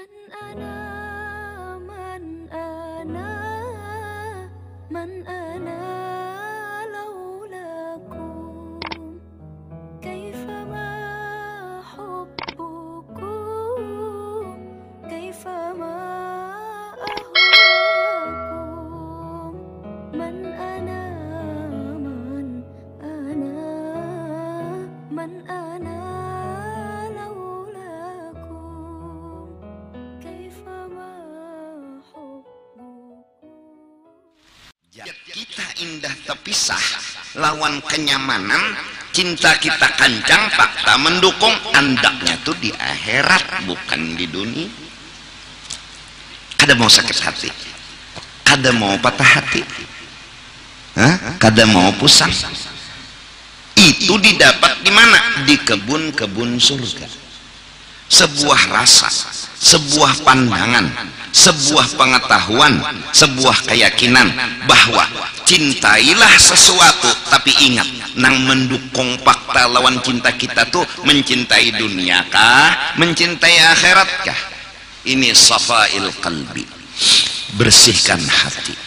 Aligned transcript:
vẫn 0.00 0.28
ở 0.30 0.79
indah 36.00 36.16
terpisah. 36.24 36.80
Lawan 37.36 37.84
kenyamanan 37.84 38.72
cinta 39.12 39.52
kita 39.60 39.84
kancang 40.00 40.48
fakta 40.48 40.96
mendukung 40.96 41.52
andaknya 41.76 42.40
tuh 42.40 42.56
di 42.56 42.72
akhirat 42.72 43.68
bukan 43.68 44.16
di 44.16 44.24
dunia. 44.24 44.64
Kada 46.56 46.72
mau 46.72 46.88
sakit 46.88 47.18
hati. 47.20 47.52
Kada 48.48 48.72
mau 48.72 48.96
patah 48.96 49.28
hati. 49.28 49.60
Hah? 50.96 51.36
kada 51.38 51.68
mau 51.70 51.92
pusang 52.00 52.32
itu 53.78 54.12
didapat 54.18 54.82
di 54.82 54.90
mana? 54.90 55.46
Di 55.46 55.54
kebun-kebun 55.60 56.56
surga. 56.58 57.06
Sebuah 58.10 58.74
rasa 58.74 59.06
sebuah 59.60 60.24
pandangan 60.24 60.88
sebuah 61.30 61.94
pengetahuan 61.94 62.80
sebuah 63.12 63.68
keyakinan 63.68 64.32
bahwa 64.64 65.04
cintailah 65.50 66.38
sesuatu 66.38 67.10
tapi 67.26 67.50
ingat 67.66 68.14
nang 68.14 68.38
mendukung 68.46 69.18
fakta 69.18 69.66
lawan 69.66 69.98
cinta 69.98 70.30
kita 70.30 70.62
tuh 70.70 70.86
mencintai 71.02 71.74
dunia 71.74 72.22
kah? 72.30 72.94
Mencintai 72.94 73.58
akhirat 73.74 74.10
kah? 74.30 74.40
Ini 75.10 75.34
safail 75.34 76.06
qalbi. 76.22 76.62
Bersihkan 77.58 78.22
hati 78.22 78.78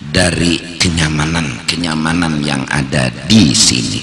dari 0.00 0.80
kenyamanan-kenyamanan 0.80 2.40
yang 2.40 2.64
ada 2.72 3.12
di 3.28 3.52
sini. 3.52 4.00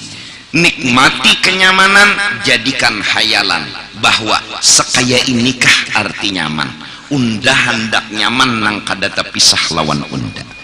Nikmati 0.53 1.41
kenyamanan 1.41 2.37
jadikan 2.45 3.01
hayalan 3.01 3.65
bahwa 3.97 4.37
sekaya 4.61 5.25
inikah 5.25 6.05
arti 6.05 6.37
nyaman. 6.37 6.69
Undah 7.09 7.73
hendak 7.73 8.05
nyaman 8.13 8.61
nang 8.61 8.77
kada 8.85 9.09
terpisah 9.09 9.61
lawan 9.73 10.05
unda 10.13 10.54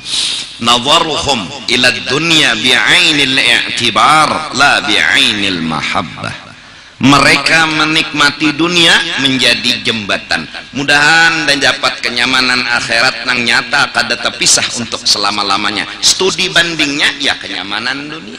nazaruhum 0.61 1.49
ila 1.67 1.89
dunya 2.07 2.53
bi'ainil 2.55 3.37
i'tibar 3.37 4.53
la 4.55 4.85
bi'ainil 4.85 5.61
mahabbah. 5.65 6.53
Mereka 7.01 7.65
menikmati 7.81 8.53
dunia 8.53 8.93
menjadi 9.25 9.81
jembatan. 9.81 10.45
Mudahan 10.77 11.49
dan 11.49 11.57
dapat 11.57 11.97
kenyamanan 11.97 12.61
akhirat 12.61 13.25
nang 13.25 13.41
nyata 13.41 13.89
kada 13.89 14.21
terpisah 14.21 14.69
untuk 14.77 15.01
selama-lamanya. 15.01 15.89
Studi 16.05 16.53
bandingnya 16.53 17.09
ya 17.17 17.33
kenyamanan 17.41 18.05
dunia. 18.05 18.37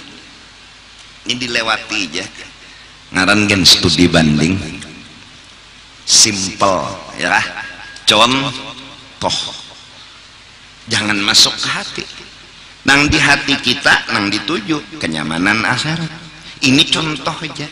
Ini 1.26 1.34
dilewati 1.42 1.98
aja. 2.06 2.22
Ngaran 3.18 3.50
gen 3.50 3.66
studi 3.66 4.06
banding. 4.06 4.54
Simple 6.06 6.86
ya. 7.18 7.42
Contoh 8.06 9.61
jangan 10.92 11.16
masuk 11.24 11.56
ke 11.56 11.68
hati. 11.72 12.04
Nang 12.84 13.08
di 13.08 13.16
hati 13.16 13.56
kita 13.56 14.12
nang 14.12 14.28
dituju 14.28 15.00
kenyamanan 15.00 15.64
akhirat. 15.64 16.12
Ini 16.60 16.82
contoh 16.92 17.32
aja. 17.32 17.66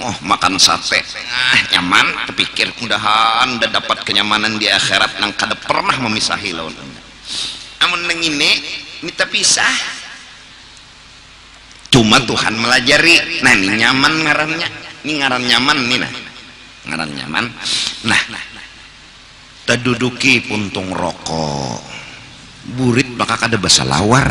Oh 0.00 0.16
makan 0.22 0.56
sate. 0.62 1.02
Ah 1.26 1.58
nyaman 1.74 2.30
terpikir 2.30 2.70
mudahan 2.78 3.58
udah 3.58 3.68
dapat 3.68 4.06
kenyamanan 4.06 4.56
di 4.62 4.70
akhirat 4.70 5.18
nang 5.18 5.34
kada 5.34 5.58
pernah 5.58 5.98
memisahi 6.06 6.54
lawan 6.54 6.72
amun 7.80 8.00
nang 8.04 8.20
ini 8.20 8.50
ini 9.00 9.12
terpisah 9.16 9.76
cuma 11.88 12.20
Tuhan 12.22 12.54
melajari 12.60 13.40
nah 13.42 13.52
ini 13.56 13.82
nyaman 13.82 14.12
ngarannya. 14.24 14.68
Ini 15.00 15.12
ngaran 15.16 15.44
nyaman 15.48 15.78
nih 15.88 15.96
nah. 15.96 16.12
Ngaran 16.92 17.10
nyaman. 17.16 17.44
Nah 18.04 18.22
terduduki 19.64 20.44
puntung 20.44 20.92
rokok 20.92 21.89
burit 22.76 23.08
maka 23.14 23.36
kada 23.36 23.56
bahasa 23.58 23.82
lawar. 23.86 24.30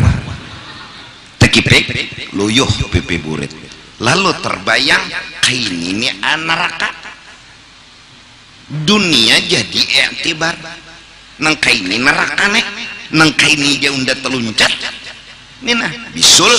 Tekipek 1.39 1.88
luyuh 2.35 2.67
pipi 2.91 3.17
burit 3.19 3.51
lalu 4.00 4.31
terbayang 4.39 5.03
kain 5.44 5.75
ini 5.75 6.07
neraka. 6.22 6.91
Dunia 8.69 9.41
jadi 9.49 9.81
iktibar 10.13 10.53
nang 11.41 11.57
kaini 11.57 11.97
neraka 11.97 12.45
nek 12.53 12.66
nang 13.17 13.33
kaini 13.33 13.81
dia 13.81 13.89
unda 13.89 14.13
teluncat? 14.13 14.69
Nah 15.66 15.91
bisul 16.13 16.51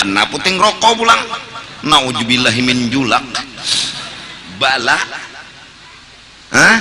kena 0.00 0.26
puting 0.26 0.58
rokok 0.58 0.98
pulang. 0.98 1.22
Naujubillahi 1.82 2.62
min 2.62 2.90
julak. 2.94 3.26
Bala 4.58 4.94
Hah? 6.52 6.78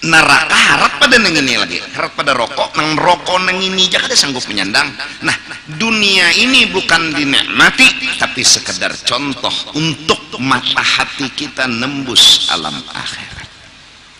Neraka 0.00 0.56
harap 0.56 0.92
pada 0.96 1.20
neng 1.20 1.36
ini 1.36 1.60
lagi. 1.60 1.78
Harap 1.92 2.16
pada 2.16 2.32
rokok 2.32 2.76
nang 2.76 2.96
rokok 2.96 3.44
neng 3.44 3.60
ini 3.60 3.88
aja 3.92 4.00
kada 4.00 4.16
sanggup 4.16 4.44
menyandang. 4.48 4.88
Nah 5.20 5.36
dunia 5.76 6.32
ini 6.40 6.68
bukan 6.72 7.12
dinikmati 7.12 8.16
tapi 8.16 8.40
sekedar 8.40 8.96
contoh 9.04 9.52
untuk 9.76 10.20
mata 10.40 10.80
hati 10.80 11.28
kita 11.32 11.68
nembus 11.68 12.48
alam 12.48 12.76
akhirat. 12.96 13.48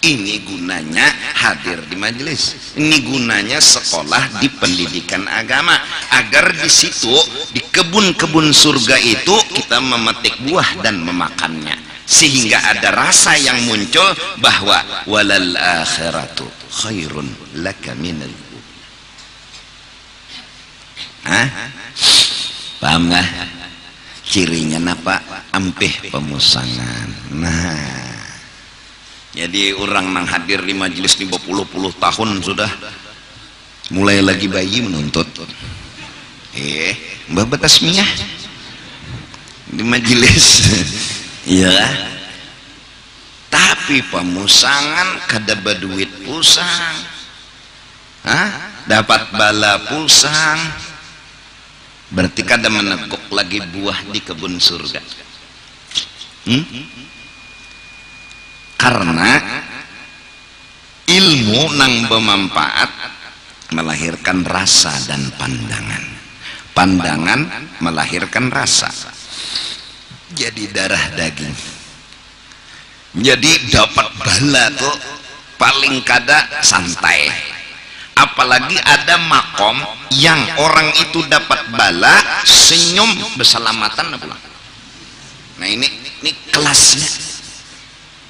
Ini 0.01 0.41
gunanya 0.49 1.05
hadir 1.37 1.85
di 1.85 1.93
majelis. 1.93 2.73
Ini 2.73 3.05
gunanya 3.05 3.61
sekolah 3.61 4.41
di 4.41 4.49
pendidikan 4.49 5.29
agama. 5.29 5.77
Agar 6.17 6.57
di 6.57 6.73
situ 6.73 7.13
di 7.53 7.61
kebun-kebun 7.61 8.49
surga 8.49 8.97
itu 8.97 9.37
kita 9.53 9.77
memetik 9.77 10.41
buah 10.49 10.81
dan 10.81 11.05
memakannya 11.05 11.90
sehingga 12.11 12.59
ada 12.59 12.91
rasa 12.91 13.39
yang 13.39 13.63
muncul 13.71 14.11
bahwa 14.43 14.83
walal 15.07 15.55
akhiratu 15.55 16.43
khairun 16.83 17.31
laka 17.63 17.95
minal 17.95 18.35
Hah? 21.21 21.49
paham 22.81 23.13
nggak? 23.13 23.29
Cirinya 24.25 24.81
apa 24.95 25.21
ampih 25.53 26.09
pemusangan. 26.09 27.35
Nah. 27.37 28.09
Jadi 29.31 29.75
orang 29.77 30.11
nang 30.11 30.27
hadir 30.27 30.65
di 30.65 30.75
majelis 30.75 31.19
50 31.21 31.39
puluh 31.45 31.93
tahun 32.01 32.41
sudah. 32.41 32.71
Mulai 33.93 34.23
lagi 34.23 34.49
bayi 34.49 34.81
menuntut. 34.81 35.29
Eh 36.57 36.95
mbak 37.31 37.47
batasmiyah 37.47 38.11
di 39.71 39.87
majelis 39.87 40.67
iya 41.51 42.11
tapi 43.51 44.07
pemusangan 44.07 45.27
kada 45.27 45.59
berduit 45.59 46.07
pusang. 46.23 46.95
Hah? 48.23 48.71
dapat 48.87 49.35
bala 49.35 49.83
pusang. 49.91 50.63
Berarti 52.15 52.47
kada 52.47 52.71
meneguk 52.71 53.19
lagi 53.35 53.59
buah 53.59 53.99
di 54.15 54.23
kebun 54.23 54.63
surga. 54.63 55.03
Hmm? 56.47 56.65
karena 58.81 59.37
ilmu 61.05 61.77
nang 61.77 62.09
bermanfaat 62.09 62.91
melahirkan 63.77 64.41
rasa 64.47 64.95
dan 65.05 65.29
pandangan. 65.37 66.05
Pandangan 66.73 67.41
melahirkan 67.85 68.49
rasa 68.49 68.89
jadi 70.35 70.63
darah 70.71 71.05
daging. 71.19 71.55
Jadi 73.19 73.53
dapat 73.75 74.07
bala 74.23 74.65
tuh 74.79 74.97
paling 75.59 75.99
kada 76.07 76.63
santai. 76.63 77.27
Apalagi 78.15 78.77
ada 78.79 79.17
makom 79.27 79.81
yang 80.15 80.39
orang 80.61 80.93
itu 81.01 81.25
dapat 81.27 81.73
bala 81.73 82.45
senyum 82.45 83.09
berselamatan 83.41 84.13
nah 85.61 85.69
ini 85.69 85.85
ini 86.25 86.33
kelasnya. 86.49 87.09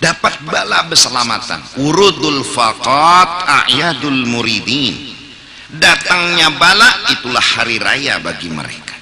Dapat 0.00 0.42
bala 0.48 0.88
berselamatan. 0.88 1.60
Urudul 1.78 2.42
faqat 2.42 3.30
a'yadul 3.46 4.26
muridin. 4.26 5.14
Datangnya 5.70 6.50
bala 6.56 6.88
itulah 7.14 7.44
hari 7.44 7.78
raya 7.78 8.18
bagi 8.18 8.50
mereka 8.50 8.99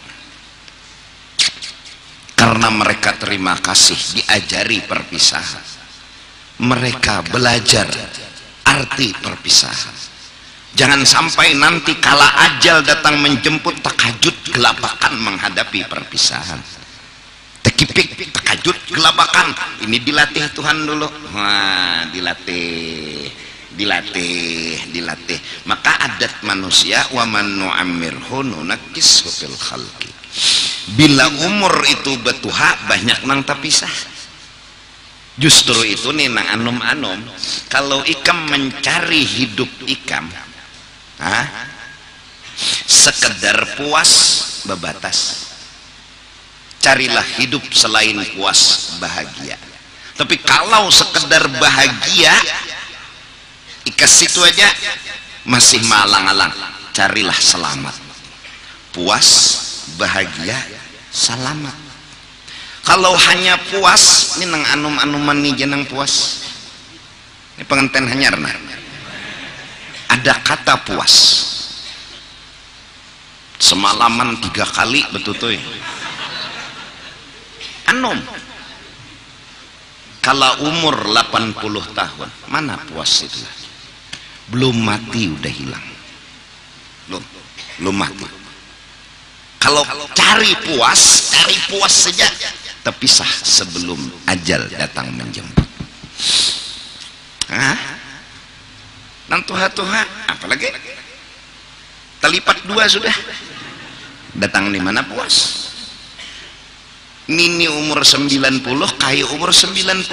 karena 2.49 2.73
mereka 2.73 3.13
terima 3.21 3.61
kasih 3.61 4.17
diajari 4.17 4.81
perpisahan. 4.81 5.61
Mereka 6.65 7.29
belajar 7.29 7.85
arti 8.65 9.13
perpisahan. 9.13 9.93
Jangan 10.73 11.05
sampai 11.05 11.53
nanti 11.61 12.01
kala 12.01 12.25
ajal 12.49 12.81
datang 12.89 13.21
menjemput 13.21 13.85
takajud 13.85 14.33
gelabakan 14.49 15.21
menghadapi 15.21 15.85
perpisahan. 15.93 16.57
Tekipik 17.69 18.17
takajud 18.33 18.97
gelabakan 18.97 19.53
ini 19.85 20.01
dilatih 20.01 20.49
Tuhan 20.57 20.89
dulu. 20.89 21.05
Wah 21.37 22.09
dilatih 22.09 23.29
dilatih 23.77 24.89
dilatih. 24.89 25.37
Maka 25.69 26.01
adat 26.01 26.33
manusia 26.49 27.05
wa 27.13 27.29
man 27.29 27.61
nu'ammirhu 27.61 28.41
nunakishu 28.41 29.29
fil 29.29 29.53
khalqi 29.53 30.09
bila 30.97 31.29
umur 31.45 31.85
itu 31.85 32.17
betuha 32.25 32.89
banyak 32.89 33.27
nang 33.29 33.45
tapisah 33.45 33.93
justru 35.37 35.85
itu 35.85 36.15
nih 36.15 36.33
nang 36.33 36.49
anom-anom 36.59 37.21
kalau 37.69 38.01
ikam 38.09 38.49
mencari 38.49 39.23
hidup 39.23 39.69
ikam 39.85 40.25
ah, 41.21 41.47
sekedar 42.87 43.79
puas 43.79 44.11
bebatas. 44.67 45.49
Carilah 46.79 47.27
hidup 47.43 47.63
selain 47.75 48.17
puas 48.39 48.95
bahagia. 49.03 49.59
Tapi 50.15 50.39
kalau 50.43 50.91
sekedar 50.91 51.47
bahagia 51.59 52.35
ikas 53.87 54.13
situ 54.25 54.43
aja 54.43 54.67
masih 55.47 55.83
malang-alang. 55.87 56.55
Carilah 56.95 57.35
selamat. 57.39 57.95
Puas 58.95 59.29
bahagia 59.99 60.59
selamat 61.11 61.89
kalau 62.89 63.13
hanya 63.13 63.61
puas 63.69 64.33
ini 64.41 64.49
nang 64.49 64.65
anum-anuman 64.65 65.37
nih 65.45 65.53
jenang 65.53 65.85
puas. 65.85 66.41
Ini 67.61 67.69
pengantin 67.69 68.09
hanyar 68.09 68.41
nah. 68.41 68.49
Ada 70.09 70.41
kata 70.41 70.89
puas. 70.89 71.15
Semalaman 73.61 74.41
tiga 74.41 74.65
kali 74.65 75.05
betul 75.13 75.37
tuh. 75.37 75.53
Anum. 77.93 78.17
Kalau 80.25 80.65
umur 80.65 81.13
80 81.13 81.61
tahun 81.93 82.29
mana 82.49 82.81
puas 82.89 83.21
itu? 83.21 83.45
Belum 84.49 84.73
mati 84.81 85.29
udah 85.29 85.53
hilang. 85.53 85.87
Belum. 87.05 87.25
Belum 87.77 87.97
mati 88.01 88.38
kalau 89.59 89.83
cari 90.15 90.55
puas 90.65 91.31
cari 91.35 91.57
puas 91.71 91.93
saja. 91.93 92.27
Terpisah 92.83 93.29
sebelum 93.45 93.99
ajal 94.31 94.65
datang 94.73 95.13
menjemput. 95.13 95.67
Hah? 97.53 97.99
dan 99.29 99.45
tuha-tuha 99.45 100.03
apalagi 100.25 100.73
terlipat 102.19 102.65
dua 102.65 102.89
sudah. 102.89 103.13
Datang 104.37 104.73
di 104.73 104.81
mana 104.81 105.05
puas? 105.05 105.69
Nini 107.29 107.69
umur 107.69 108.01
90 108.09 108.65
kayu 108.97 109.29
umur 109.37 109.53
90 109.53 110.09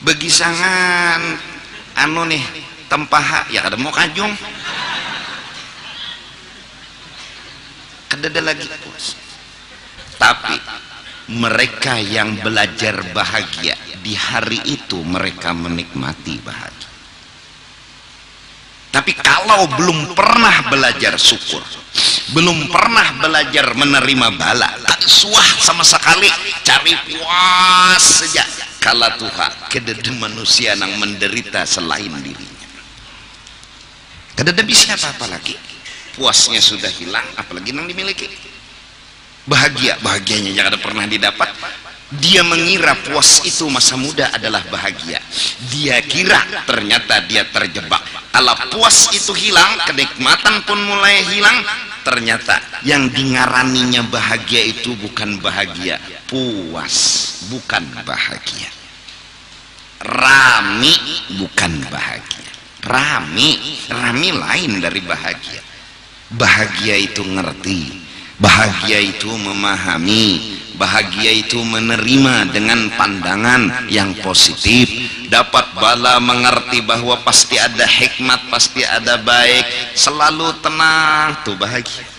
bagi 0.00 0.30
sangan 0.32 1.36
anu 1.92 2.24
nih 2.24 2.40
tempaha 2.88 3.44
ya 3.52 3.68
ada 3.68 3.76
mau 3.76 3.92
kajung 3.92 4.32
kedada 8.12 8.44
lagi 8.44 8.68
puas 8.84 9.16
tapi 10.20 10.56
mereka 11.32 11.96
yang 11.96 12.36
belajar 12.44 13.00
bahagia 13.16 13.72
di 14.04 14.12
hari 14.12 14.58
itu 14.66 14.98
mereka 15.06 15.54
menikmati 15.54 16.36
bahagia. 16.42 16.90
Tapi 18.92 19.16
kalau 19.16 19.64
belum 19.72 20.12
pernah 20.12 20.68
belajar 20.68 21.16
syukur 21.16 21.64
belum 22.36 22.68
pernah 22.72 23.18
belajar 23.20 23.76
menerima 23.76 24.28
bala 24.36 24.72
tak 24.84 25.00
suah 25.04 25.48
sama 25.60 25.80
sekali 25.84 26.28
cari 26.60 26.92
puas 27.08 28.02
saja. 28.02 28.44
Kala 28.82 29.14
Tuhan 29.14 29.52
kedede 29.70 30.10
manusia 30.18 30.74
yang 30.74 30.98
menderita 30.98 31.64
selain 31.64 32.12
dirinya. 32.20 32.66
Kedede 34.36 34.62
bisa 34.66 34.98
apa-apa 34.98 35.38
lagi 35.38 35.71
puasnya 36.16 36.60
sudah 36.60 36.88
hilang 36.92 37.24
apalagi 37.36 37.72
yang 37.72 37.88
dimiliki. 37.88 38.28
Bahagia 39.42 39.98
bahagianya 40.04 40.52
yang 40.54 40.66
ada 40.70 40.78
pernah 40.78 41.08
didapat. 41.08 41.50
Dia 42.12 42.44
mengira 42.44 42.92
puas 43.08 43.40
itu 43.48 43.64
masa 43.72 43.96
muda 43.96 44.28
adalah 44.36 44.60
bahagia. 44.68 45.16
Dia 45.72 45.96
kira 46.04 46.44
ternyata 46.68 47.24
dia 47.24 47.48
terjebak. 47.48 48.04
Kalau 48.30 48.52
puas 48.68 49.08
itu 49.16 49.32
hilang 49.32 49.80
kenikmatan 49.88 50.60
pun 50.68 50.76
mulai 50.76 51.24
hilang 51.32 51.64
ternyata 52.04 52.60
yang 52.84 53.08
dingaraninya 53.08 54.04
bahagia 54.12 54.76
itu 54.76 54.92
bukan 55.00 55.40
bahagia. 55.40 55.96
Puas 56.28 56.96
bukan 57.48 57.82
bahagia. 58.04 58.68
Rami 60.04 60.94
bukan 61.40 61.72
bahagia. 61.88 62.50
Rami 62.84 63.50
rami 63.88 64.28
lain 64.36 64.72
dari 64.84 65.00
bahagia 65.00 65.71
bahagia 66.36 66.96
itu 66.96 67.22
ngerti 67.24 68.02
bahagia 68.42 68.98
itu 68.98 69.30
memahami 69.30 70.58
bahagia 70.82 71.30
itu 71.30 71.62
menerima 71.62 72.50
dengan 72.50 72.90
pandangan 72.98 73.86
yang 73.86 74.18
positif. 74.18 74.90
Dapat 75.30 75.78
bala 75.78 76.18
mengerti 76.18 76.82
bahwa 76.82 77.16
pasti 77.22 77.56
ada 77.56 77.86
hikmat 77.86 78.50
pasti 78.50 78.82
ada 78.84 79.16
baik. 79.22 79.94
Selalu 79.94 80.58
tenang 80.60 81.40
tuh 81.46 81.56
bahagia 81.56 82.11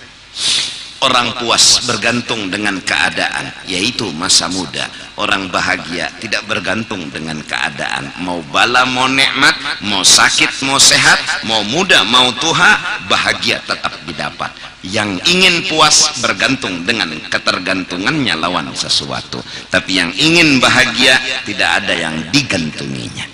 orang 1.04 1.36
puas 1.36 1.84
bergantung 1.84 2.48
dengan 2.48 2.80
keadaan 2.80 3.52
yaitu 3.68 4.08
masa 4.16 4.48
muda. 4.48 4.88
Orang 5.20 5.52
bahagia 5.54 6.10
tidak 6.18 6.48
bergantung 6.50 7.12
dengan 7.14 7.38
keadaan. 7.46 8.10
Mau 8.24 8.42
bala 8.50 8.88
mau 8.88 9.06
nikmat 9.06 9.54
mau 9.86 10.02
sakit 10.02 10.64
mau 10.66 10.80
sehat 10.82 11.46
mau 11.46 11.62
muda 11.68 12.02
mau 12.08 12.32
tuha 12.40 13.04
bahagia 13.12 13.60
tetap 13.68 13.94
didapat. 14.08 14.50
Yang 14.84 15.24
ingin 15.32 15.64
puas 15.72 16.20
bergantung 16.20 16.84
dengan 16.84 17.12
ketergantungannya 17.32 18.36
lawan 18.36 18.72
sesuatu. 18.76 19.40
Tapi 19.72 19.92
yang 19.96 20.12
ingin 20.16 20.60
bahagia 20.60 21.20
tidak 21.48 21.84
ada 21.84 21.94
yang 21.94 22.16
digantunginya. 22.32 23.28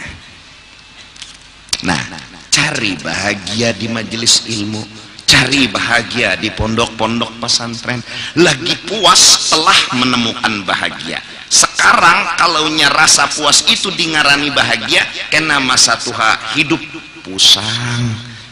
Nah 1.88 2.02
cari 2.50 2.98
bahagia 3.00 3.72
di 3.72 3.88
majelis 3.88 4.46
ilmu 4.52 5.09
cari 5.30 5.70
bahagia 5.70 6.34
di 6.42 6.50
pondok-pondok 6.50 7.38
pesantren. 7.38 8.02
Lagi 8.34 8.74
puas 8.90 9.54
telah 9.54 9.78
menemukan 10.02 10.66
bahagia. 10.66 11.22
Sekarang 11.46 12.34
kalaunya 12.42 12.90
rasa 12.90 13.30
puas 13.30 13.62
itu 13.70 13.94
dingarani 13.94 14.50
bahagia 14.50 15.06
kena 15.30 15.62
masa 15.62 16.02
tuha 16.02 16.58
hidup 16.58 16.82
pusang. 17.22 18.10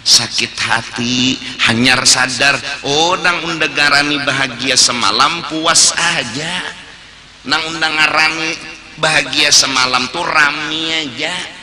Sakit 0.07 0.53
hati 0.55 1.35
hanyar 1.67 2.05
sadar 2.07 2.55
oh 2.85 3.19
nang 3.19 3.43
undagarani 3.43 4.21
bahagia 4.21 4.77
semalam 4.77 5.41
puas 5.49 5.91
aja. 5.97 6.61
Nang 7.43 7.63
undang 7.73 7.95
ngarani 7.97 8.53
bahagia 9.01 9.49
semalam 9.49 10.05
tuh 10.13 10.25
rami 10.25 10.93
aja 10.93 11.56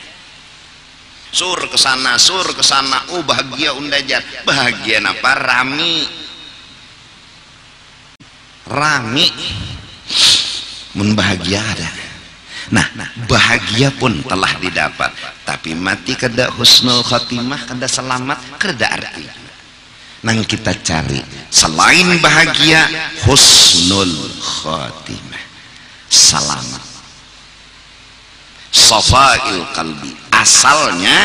sur 1.35 1.59
ke 1.67 1.75
sana 1.75 2.15
sur 2.15 2.47
ke 2.55 2.63
sana. 2.63 3.11
Oh 3.11 3.19
bahagia 3.27 3.75
undajar 3.75 4.23
bahagia 4.47 5.03
apa? 5.03 5.31
Rami. 5.35 6.07
Rami. 8.71 9.27
Mun 10.95 11.11
bahagia 11.11 11.59
ada. 11.59 11.91
Nah 12.71 12.87
bahagia 13.27 13.91
pun 13.91 14.15
telah 14.23 14.55
didapat. 14.63 15.11
Tapi 15.43 15.75
mati 15.75 16.15
kada 16.15 16.47
husnul 16.55 17.03
khatimah 17.03 17.67
kada 17.67 17.83
selamat 17.91 18.39
kada 18.55 18.87
arti. 18.95 19.27
Nang 20.23 20.41
kita 20.47 20.71
cari 20.79 21.19
selain 21.51 22.15
bahagia 22.23 22.87
husnul 23.27 24.15
khatimah. 24.39 25.43
Selamat 26.07 26.94
safail 28.75 29.63
kalbi. 29.71 30.11
Asalnya 30.35 31.15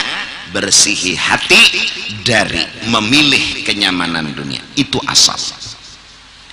bersihi 0.55 1.19
hati 1.19 1.91
dari 2.23 2.63
memilih 2.87 3.67
kenyamanan 3.67 4.31
dunia. 4.31 4.63
Itu 4.79 5.03
asal. 5.11 5.37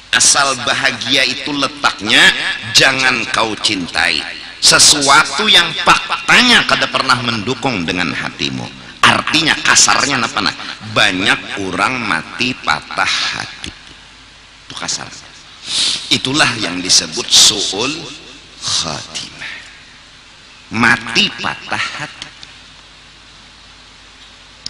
Asal 0.09 0.57
bahagia 0.65 1.21
itu 1.29 1.53
letaknya 1.53 2.25
jangan 2.73 3.21
kau 3.29 3.53
cintai. 3.61 4.17
Sesuatu 4.57 5.45
yang 5.45 5.69
faktanya 5.85 6.65
kada 6.65 6.89
pernah 6.89 7.21
mendukung 7.21 7.85
dengan 7.85 8.09
hatimu. 8.09 8.65
Artinya 9.05 9.53
kasarnya 9.61 10.19
apa 10.19 10.41
nah 10.41 10.55
banyak 10.97 11.61
orang 11.61 12.01
mati 12.01 12.57
patah 12.57 13.07
hati. 13.37 13.69
Itu 14.65 14.73
kasar. 14.73 15.07
Itulah 16.09 16.49
yang 16.57 16.81
disebut 16.81 17.27
suul 17.29 17.93
khatimah 18.57 19.36
mati 20.73 21.31
patah 21.39 21.85
hati. 22.01 22.29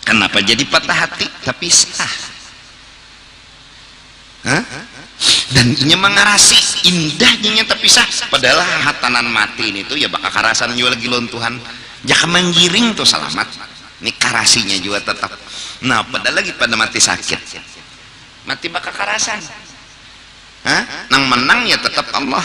Kenapa 0.06 0.40
jadi 0.40 0.64
patah 0.70 0.98
hati? 1.08 1.28
Tapi 1.44 1.68
sah. 1.68 2.16
Dan 5.52 5.74
ini 5.76 5.96
mengarasi 5.98 6.88
indahnya 6.88 7.66
tapi 7.66 7.90
sah. 7.90 8.06
Padahal 8.30 8.62
hatanan 8.62 9.28
mati 9.28 9.74
ini 9.74 9.84
tuh 9.84 9.98
ya 9.98 10.08
bakal 10.08 10.30
karasan 10.30 10.78
juga 10.78 10.96
lagi 10.96 11.10
lontuhan 11.10 11.58
jangan 12.06 12.30
menggiring 12.30 12.94
tuh 12.94 13.08
selamat. 13.08 13.48
Ini 13.98 14.14
karasinya 14.22 14.78
juga 14.78 15.02
tetap. 15.02 15.34
Nah 15.82 16.06
padahal 16.06 16.40
lagi 16.40 16.54
pada 16.54 16.78
mati 16.78 17.02
sakit. 17.02 17.42
Mati 18.46 18.66
bakal 18.70 18.94
karasan. 18.94 19.42
Hah? 20.68 20.84
nang 21.12 21.32
menang 21.32 21.68
ya 21.68 21.80
tetap 21.80 22.08
Allah. 22.14 22.44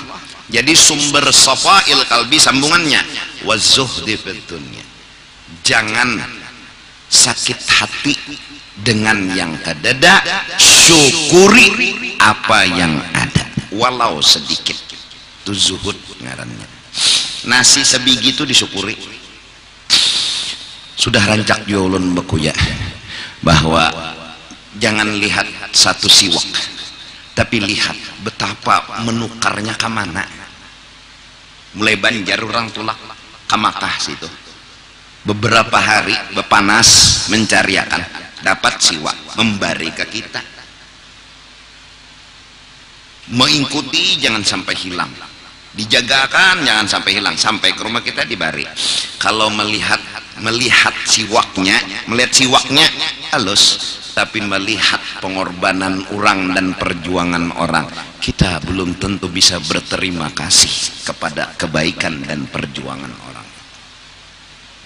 Jadi 0.50 0.74
sumber 0.74 1.30
sofail 1.30 2.02
kalbi 2.10 2.36
sambungannya 2.36 3.31
wazuhdi 3.44 4.16
dunya. 4.46 4.84
Jangan 5.62 6.16
sakit 7.12 7.58
hati 7.68 8.14
dengan 8.80 9.28
yang 9.36 9.52
kedada 9.60 10.24
syukuri 10.56 12.16
apa 12.18 12.64
yang 12.66 12.96
ada. 13.12 13.44
Walau 13.72 14.20
sedikit. 14.20 14.76
Itu 15.42 15.52
zuhud 15.52 15.96
ngarannya. 16.22 16.68
Nasi 17.48 17.82
sebiji 17.82 18.36
itu 18.36 18.46
disyukuri. 18.46 18.94
Sudah 20.94 21.24
rancak 21.26 21.66
diulun 21.66 22.14
bekuya 22.14 22.54
bahwa 23.42 23.90
jangan 24.78 25.18
lihat 25.18 25.48
satu 25.74 26.06
siwak. 26.06 26.46
Tapi 27.32 27.64
lihat 27.64 27.96
betapa 28.22 29.02
menukarnya 29.02 29.72
ke 29.74 29.88
mana 29.88 30.42
mulai 31.72 31.96
banjar 31.96 32.40
orang 32.44 32.68
tulak 32.68 32.98
ke 33.52 33.58
Makkah 33.60 33.94
situ? 34.00 34.28
Beberapa 35.28 35.76
hari 35.76 36.16
bepanas 36.32 37.22
mencari 37.28 37.76
akan 37.76 38.02
dapat 38.40 38.80
siwak 38.80 39.36
memberi 39.36 39.92
ke 39.92 40.08
kita. 40.08 40.40
Mengikuti 43.36 44.16
jangan 44.18 44.40
sampai 44.40 44.74
hilang. 44.74 45.12
Dijagakan 45.76 46.64
jangan 46.64 46.86
sampai 46.88 47.12
hilang. 47.12 47.36
Sampai 47.36 47.76
ke 47.76 47.84
rumah 47.84 48.00
kita 48.00 48.24
dibari. 48.24 48.64
Kalau 49.20 49.52
melihat 49.52 50.00
melihat 50.40 50.96
siwaknya 51.04 51.76
melihat 52.08 52.32
siwaknya 52.32 52.88
halus. 53.36 54.00
Tapi 54.12 54.44
melihat 54.44 55.00
pengorbanan 55.24 56.04
orang 56.12 56.52
dan 56.52 56.76
perjuangan 56.76 57.48
orang 57.56 57.88
kita 58.20 58.60
belum 58.60 59.00
tentu 59.00 59.32
bisa 59.32 59.56
berterima 59.64 60.28
kasih 60.36 61.00
kepada 61.08 61.56
kebaikan 61.56 62.20
dan 62.20 62.44
perjuangan 62.44 63.08
orang 63.08 63.31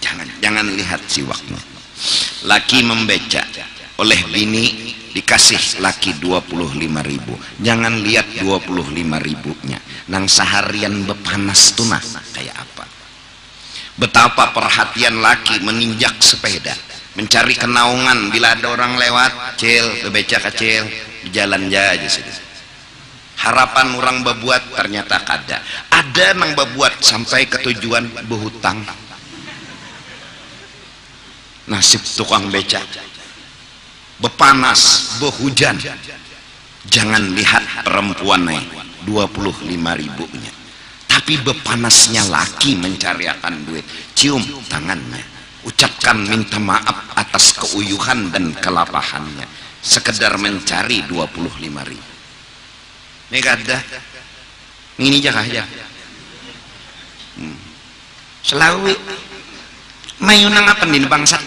jangan 0.03 0.29
jangan 0.41 0.67
lihat 0.75 1.01
siwaknya 1.09 1.77
laki 2.47 2.85
membeca. 2.87 3.43
Oleh 3.97 4.21
bini 4.29 4.93
dikasih 5.17 5.81
laki 5.81 6.21
25 6.21 6.61
ribu. 7.01 7.35
Jangan 7.65 7.97
lihat 8.05 8.29
25 8.45 9.17
ribunya. 9.17 9.81
Nang 10.13 10.29
seharian 10.29 11.09
bepanas 11.09 11.73
tunah 11.73 12.03
kayak 12.37 12.55
apa? 12.55 12.85
Betapa 13.97 14.53
perhatian 14.53 15.25
laki 15.25 15.65
menginjak 15.65 16.21
sepeda. 16.21 16.77
Mencari 17.17 17.57
kenaungan 17.57 18.29
bila 18.29 18.53
ada 18.53 18.69
orang 18.69 19.01
lewat 19.01 19.57
cil 19.57 20.05
bebeca 20.05 20.37
kecil 20.53 20.85
di 21.25 21.33
jalan 21.33 21.73
aja 21.73 22.05
sih 22.05 22.45
harapan 23.37 23.93
orang 24.01 24.25
berbuat 24.25 24.77
ternyata 24.77 25.21
kada. 25.25 25.61
Ada 25.93 26.37
nang 26.37 26.57
berbuat 26.57 27.05
sampai 27.05 27.45
ke 27.49 27.61
tujuan 27.65 28.09
berhutang 28.29 28.85
nasib 31.71 32.03
tukang 32.03 32.49
beca. 32.51 32.83
Bepanas 34.23 35.15
behujan. 35.21 35.77
Jangan 36.87 37.35
lihat 37.35 37.85
perempuan 37.85 38.47
naik 38.47 38.67
25 39.05 40.01
ribunya. 40.01 40.53
Tapi 41.07 41.43
bepanasnya 41.43 42.23
laki 42.31 42.79
mencariakan 42.79 43.67
duit. 43.67 43.85
Cium 44.15 44.43
tangannya. 44.71 45.35
Ucapkan 45.67 46.23
minta 46.23 46.63
maaf 46.63 47.11
atas 47.19 47.59
keuyuhan 47.59 48.31
dan 48.31 48.55
kelapahannya. 48.55 49.47
Sekedar 49.83 50.39
mencari 50.39 51.03
25 51.11 51.83
ribu. 51.83 52.13
Ini 53.27 53.41
kada 53.43 53.79
ini 55.03 55.19
jaga 55.21 55.43
aja? 55.45 55.65
Hmm. 57.37 57.53
selawi 58.41 58.97
mayunang 60.23 60.67
apa 60.69 60.85
nih 60.89 61.05
bangsat 61.09 61.43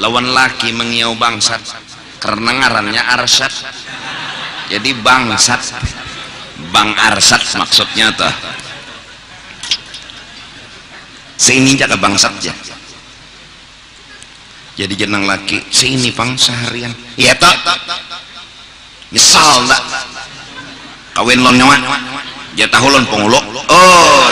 lawan 0.00 0.32
laki 0.32 0.72
mengiau 0.72 1.12
bangsat 1.16 1.60
karena 2.20 2.50
ngarannya 2.52 3.00
arsat. 3.00 3.52
Jadi 4.70 4.92
bangsat. 5.00 5.60
Bang 6.70 6.92
arsat 6.94 7.40
maksudnya 7.56 8.12
tuh 8.14 8.30
seini 11.40 11.72
jaga 11.72 11.96
bangsat 11.96 12.36
aja 12.36 12.52
jadi 14.76 14.92
jenang 15.04 15.28
laki 15.28 15.60
sini 15.68 16.08
pang 16.12 16.36
seharian. 16.36 16.92
Iya 17.16 17.36
tak 17.36 17.52
nyesal 19.12 19.68
tak 19.68 19.82
kawin 21.16 21.40
lon 21.40 21.56
nyawa. 21.56 21.76
Jatah 22.56 22.80
pengulok 22.80 23.44
oh 23.68 24.28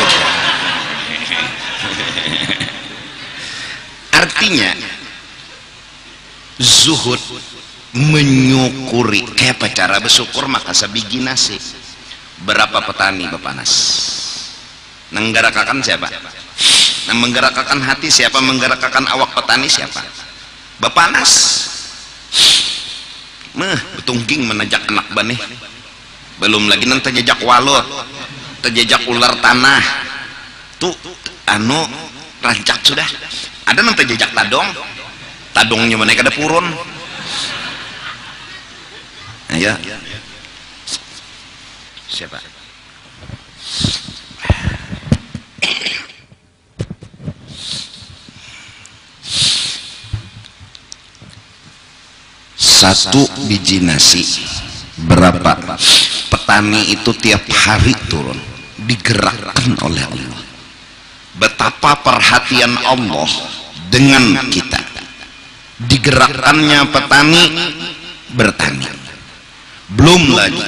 artinya 4.38 4.70
zuhud 6.62 7.18
menyukuri. 7.90 9.26
Kayak 9.34 9.58
apa 9.58 9.66
cara 9.74 9.96
bersyukur? 9.98 10.46
Maka 10.46 10.70
sebiji 10.70 11.18
nasi. 11.18 11.58
Berapa 12.46 12.86
petani 12.86 13.26
bepanas 13.26 13.72
nenggarakakan 15.10 15.82
siapa? 15.82 16.06
Yang 17.10 17.18
menggerakkan 17.18 17.82
hati 17.82 18.14
siapa? 18.14 18.38
Menggerakkan 18.38 19.10
awak 19.10 19.34
petani 19.34 19.66
siapa? 19.66 20.06
Bepanas 20.78 21.66
meh 23.58 23.74
betungking 23.98 24.46
menajak 24.46 24.86
anak 24.86 25.10
bane 25.10 25.34
belum 26.38 26.70
lagi 26.70 26.86
nanti 26.86 27.10
jejak 27.10 27.42
walot 27.42 27.82
terjejak 28.62 29.02
ular 29.10 29.34
tanah. 29.42 29.82
Tuh 30.78 30.94
anu 31.50 31.82
rancak 32.38 32.78
sudah 32.86 33.08
ada 33.68 33.84
nanti 33.84 34.08
jejak 34.08 34.32
tadong. 34.32 34.64
Tadongnya 35.52 36.00
mana 36.00 36.16
ada 36.16 36.32
purun. 36.32 36.64
Ayo 39.52 39.72
siapa? 42.08 42.40
Satu 52.56 53.26
biji 53.50 53.84
nasi. 53.84 54.24
Berapa? 54.98 55.58
Petani 56.30 56.94
itu 56.94 57.10
tiap 57.18 57.44
hari 57.50 57.92
turun. 58.08 58.38
Digerakkan 58.86 59.74
oleh 59.82 60.04
Allah. 60.06 60.40
Betapa 61.38 61.98
perhatian 62.02 62.74
Allah 62.86 63.57
dengan 63.88 64.48
kita. 64.48 64.80
Digerakkannya 65.78 66.80
petani 66.90 67.42
bertani. 68.34 68.88
Belum 69.88 70.36
lagi 70.36 70.62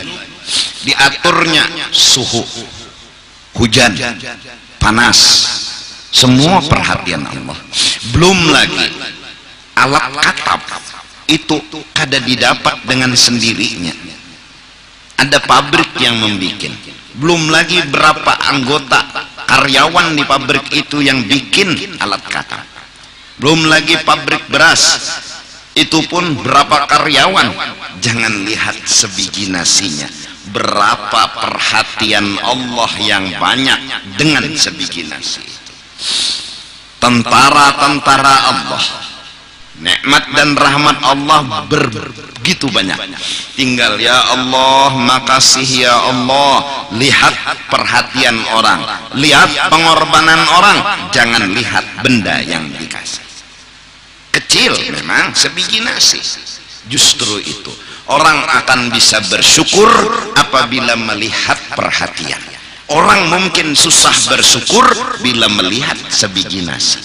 diaturnya 0.87 1.65
suhu 1.93 2.43
hujan 3.59 3.95
panas. 4.81 5.19
Semua 6.11 6.59
perhatian 6.67 7.23
Allah. 7.23 7.59
Belum 8.11 8.51
lagi 8.51 8.87
alat 9.79 10.11
katap 10.19 10.63
itu 11.31 11.63
kada 11.95 12.19
didapat 12.19 12.83
dengan 12.83 13.15
sendirinya. 13.15 13.95
Ada 15.21 15.39
pabrik 15.47 15.95
yang 16.01 16.19
membuat 16.19 16.73
belum 17.21 17.51
lagi 17.51 17.83
berapa 17.91 18.33
anggota 18.55 19.03
karyawan 19.51 20.15
di 20.15 20.23
pabrik 20.25 20.71
itu 20.71 21.03
yang 21.03 21.27
bikin 21.27 21.75
alat 21.99 22.23
kata 22.23 22.70
belum 23.41 23.67
lagi 23.67 23.97
pabrik 24.05 24.47
beras. 24.53 25.01
Itu 25.73 26.05
pun 26.07 26.37
berapa 26.45 26.87
karyawan? 26.87 27.49
Jangan 28.05 28.45
lihat 28.45 28.77
sebiji 28.85 29.49
nasinya. 29.49 30.07
Berapa 30.51 31.31
perhatian 31.41 32.37
Allah 32.43 32.91
yang 33.01 33.25
banyak 33.39 33.81
dengan 34.19 34.45
sebiji 34.59 35.07
nasi 35.07 35.47
tentara-tentara 37.01 38.37
Allah 38.53 38.85
nikmat 39.81 40.25
dan 40.37 40.53
rahmat 40.53 41.01
Allah 41.01 41.65
begitu 41.65 42.69
banyak. 42.69 43.01
Tinggal 43.57 43.97
ya 43.97 44.21
Allah 44.37 44.93
makasih 44.93 45.89
ya 45.89 45.97
Allah. 45.97 46.87
Lihat 46.93 47.35
perhatian 47.73 48.37
orang 48.53 48.85
lihat 49.17 49.49
pengorbanan 49.73 50.41
orang. 50.61 50.79
Jangan 51.11 51.49
lihat 51.57 51.85
benda 52.05 52.45
yang 52.45 52.69
dikasih 52.77 53.30
kecil 54.51 54.75
memang 54.91 55.31
sebiji 55.31 55.79
nasi. 55.79 56.19
Justru 56.91 57.39
itu 57.39 57.71
orang 58.11 58.43
akan 58.59 58.91
bisa 58.91 59.23
bersyukur 59.31 59.87
apabila 60.35 60.99
melihat 60.99 61.55
perhatian. 61.79 62.43
Orang 62.91 63.31
mungkin 63.31 63.79
susah 63.79 64.11
bersyukur 64.27 64.83
bila 65.23 65.47
melihat 65.47 65.95
sebiji 66.11 66.67
nasi. 66.67 66.99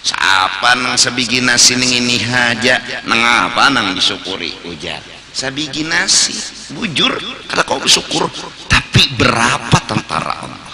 Siapa 0.00 0.72
nang 0.80 0.96
sebiji 0.96 1.44
nasi 1.44 1.76
ning 1.76 1.92
ini 1.92 2.16
haja? 2.24 3.04
Nang 3.04 3.20
apa 3.20 3.68
nang 3.68 3.92
disyukuri? 3.92 4.56
Ujar. 4.72 5.04
Sabiji 5.36 5.84
nasi 5.84 6.32
bujur 6.72 7.12
kada 7.44 7.60
kau 7.68 7.76
bersyukur. 7.76 8.32
Tapi 8.72 9.20
berapa 9.20 9.76
tentara 9.84 10.48
Allah? 10.48 10.72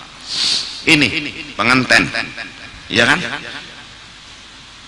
Ini 0.86 1.10
penganten. 1.58 2.06
Ya 2.86 3.02
kan 3.10 3.18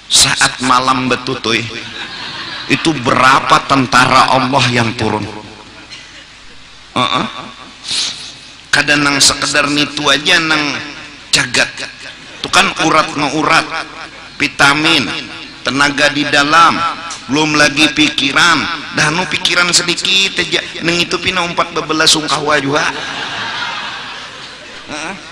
saat 0.09 0.65
malam 0.65 1.07
betutuy 1.07 1.61
itu 2.69 2.91
berapa 3.05 3.65
tentara 3.69 4.33
Allah 4.33 4.65
yang 4.73 4.93
turun? 4.97 5.25
Uh 6.97 7.01
-uh. 7.01 7.27
kadang 8.75 9.07
nang 9.07 9.17
sekedar 9.23 9.71
nitu 9.71 10.03
aja 10.09 10.41
nang 10.43 10.75
cagat. 11.31 11.69
Itu 12.41 12.49
kan 12.51 12.67
urat 12.85 13.15
ngeurat 13.15 13.67
vitamin 14.41 15.07
tenaga 15.63 16.11
di 16.11 16.25
dalam 16.27 16.75
belum 17.29 17.55
lagi 17.55 17.93
pikiran. 17.93 18.59
Dah 18.97 19.15
nu 19.15 19.29
pikiran 19.29 19.71
sedikit 19.71 20.43
aja 20.43 20.61
neng 20.83 20.99
itu 20.99 21.17
pina 21.23 21.45
umpat 21.45 21.71
bebelas 21.77 22.11
sungkawa 22.17 22.59
juga 22.59 22.83
uh 24.89 25.28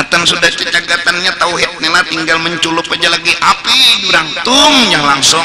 Hatan 0.00 0.24
sudah 0.24 0.48
cecagatannya 0.48 1.28
tauhid 1.36 1.76
nela 1.84 2.00
tinggal 2.08 2.40
menculup 2.40 2.88
aja 2.88 3.12
lagi. 3.12 3.36
Api 3.36 4.08
jurang 4.08 4.28
tung 4.40 4.76
yang 4.88 5.04
langsung. 5.04 5.44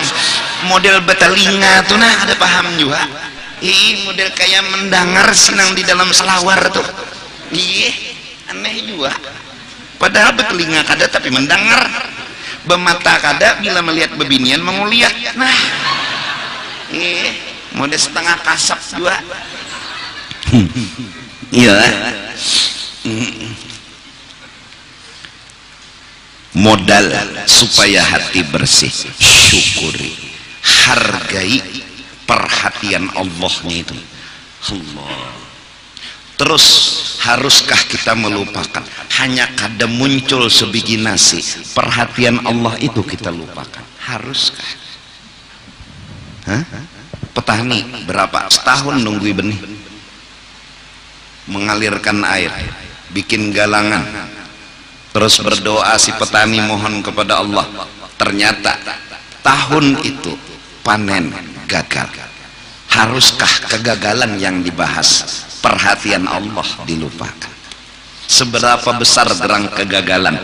Model 0.72 1.04
betalinga 1.04 1.84
tuh 1.84 2.00
nah 2.00 2.24
ada 2.24 2.32
paham 2.40 2.80
juga. 2.80 3.04
Ih 3.60 4.08
model 4.08 4.32
kayak 4.32 4.64
mendengar 4.72 5.28
sinang 5.36 5.76
di 5.76 5.84
dalam 5.84 6.08
selawar 6.16 6.72
tuh. 6.72 6.88
Iya 7.52 7.92
aneh 8.56 8.88
juga. 8.88 9.12
Padahal 10.00 10.32
betelinga 10.40 10.88
kada 10.88 11.12
tapi 11.12 11.36
mendengar. 11.36 11.92
Bemata 12.64 13.20
kada 13.20 13.60
bila 13.60 13.84
melihat 13.84 14.16
bebinian 14.18 14.58
menguliat 14.58 15.14
nah 15.38 15.54
iya 16.90 17.30
model 17.76 18.00
setengah 18.00 18.40
kasap 18.42 18.80
juga. 18.96 19.20
Iya 21.52 21.76
modal 26.56 27.12
supaya 27.46 28.02
hati 28.02 28.42
bersih. 28.48 28.90
Syukuri. 29.20 30.16
Hargai 30.66 31.62
perhatian 32.26 33.12
Allahnya 33.14 33.86
itu. 33.86 33.98
Allah. 34.74 35.36
Terus 36.36 36.66
haruskah 37.22 37.80
kita 37.88 38.18
melupakan? 38.18 38.82
Hanya 39.22 39.46
kada 39.54 39.86
muncul 39.86 40.50
sebiji 40.50 40.98
nasi. 41.00 41.44
Perhatian 41.76 42.44
Allah 42.44 42.76
itu 42.82 43.04
kita 43.06 43.30
lupakan. 43.30 43.84
Haruskah? 44.02 44.72
Hah? 46.50 46.64
petani 47.36 47.84
berapa? 48.08 48.48
Setahun 48.48 49.04
nunggu 49.04 49.30
benih. 49.36 49.60
Mengalirkan 51.46 52.26
air 52.26 52.50
bikin 53.14 53.54
galangan 53.54 54.02
terus 55.16 55.40
berdoa 55.40 55.96
si 55.96 56.12
petani 56.12 56.60
mohon 56.60 57.00
kepada 57.00 57.40
Allah. 57.40 57.64
Ternyata 58.20 58.76
tahun 59.40 60.04
itu 60.04 60.36
panen 60.84 61.32
gagal. 61.72 62.12
Haruskah 62.92 63.72
kegagalan 63.72 64.36
yang 64.36 64.60
dibahas? 64.60 65.24
Perhatian 65.64 66.28
Allah 66.28 66.68
dilupakan. 66.84 67.52
Seberapa 68.28 68.92
besar 69.00 69.32
gerang 69.40 69.72
kegagalan? 69.72 70.36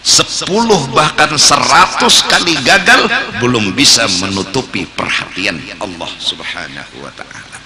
Sepuluh 0.00 0.88
bahkan 0.96 1.28
seratus 1.36 2.24
kali 2.24 2.56
gagal 2.64 3.04
belum 3.36 3.76
bisa 3.76 4.08
menutupi 4.24 4.88
perhatian 4.88 5.60
Allah 5.76 6.08
subhanahu 6.16 7.04
wa 7.04 7.12
ta'ala. 7.12 7.58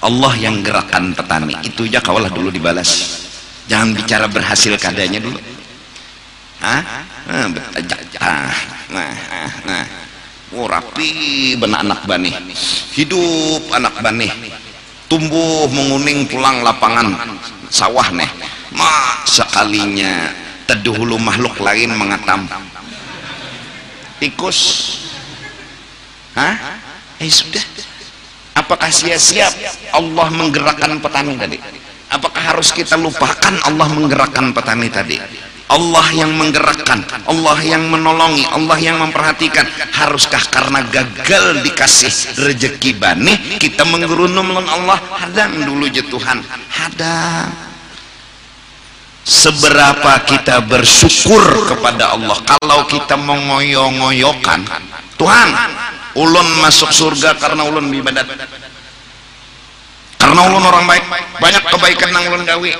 Allah 0.00 0.32
yang 0.40 0.64
gerakan 0.64 1.12
petani 1.12 1.60
itu 1.60 1.84
aja 1.84 2.00
kawalah 2.00 2.32
dulu 2.32 2.48
dibalas. 2.48 3.20
Jangan 3.68 3.96
bicara 3.96 4.26
berhasil 4.28 4.76
kadanya 4.76 5.20
dulu 5.20 5.53
Hah? 6.64 6.82
Nah, 7.28 7.48
ah, 8.24 8.52
nah, 8.88 9.12
nah, 9.12 9.50
nah. 9.68 9.84
Oh, 10.56 10.64
rapi 10.64 11.52
benak 11.60 11.84
anak 11.84 12.00
bani. 12.08 12.32
Hidup 12.96 13.68
anak 13.74 14.00
bani. 14.00 14.32
Tumbuh 15.10 15.68
menguning 15.68 16.24
pulang 16.24 16.64
lapangan 16.64 17.36
sawah 17.68 18.08
nih. 18.16 18.30
Mak 18.72 19.28
sekalinya 19.28 20.32
teduh 20.64 20.96
hulu 20.96 21.20
makhluk 21.20 21.60
lain 21.60 21.92
mengatam. 21.92 22.48
Tikus. 24.22 24.60
Hah? 26.32 26.80
Eh 27.20 27.28
sudah. 27.28 27.62
Apakah 28.54 28.88
sia-sia 28.88 29.50
Allah 29.92 30.32
menggerakkan 30.32 30.96
petani 31.02 31.34
tadi? 31.36 31.58
Apakah 32.08 32.54
harus 32.54 32.70
kita 32.70 32.94
lupakan 32.94 33.54
Allah 33.66 33.90
menggerakkan 33.90 34.54
petani 34.54 34.88
tadi? 34.88 35.18
Allah 35.74 36.06
yang 36.14 36.30
menggerakkan, 36.38 37.02
Allah 37.26 37.58
yang 37.66 37.90
menolongi, 37.90 38.46
Allah 38.46 38.78
yang 38.78 39.02
memperhatikan. 39.02 39.66
Haruskah 39.90 40.46
karena 40.46 40.86
gagal 40.86 41.66
dikasih 41.66 42.38
rezeki 42.38 42.94
bani, 42.94 43.58
kita 43.58 43.82
menggerunum 43.82 44.54
dengan 44.54 44.66
Allah? 44.70 44.98
Hadang 45.18 45.66
dulu 45.66 45.90
je 45.90 46.06
Tuhan, 46.06 46.38
hadang. 46.70 47.50
Seberapa 49.24 50.20
kita 50.28 50.62
bersyukur 50.62 51.72
kepada 51.74 52.12
Allah 52.12 52.36
kalau 52.44 52.84
kita 52.84 53.16
mengoyo-ngoyokan 53.16 54.68
Tuhan, 55.16 55.48
ulun 56.14 56.48
masuk 56.60 56.92
surga 56.92 57.34
karena 57.40 57.66
ulun 57.66 57.88
ibadat. 57.90 58.28
Karena 60.20 60.40
ulun 60.44 60.62
orang 60.62 60.84
baik, 60.86 61.04
banyak 61.40 61.62
kebaikan 61.66 62.08
yang 62.14 62.24
ulun 62.30 62.44
gawi. 62.46 62.70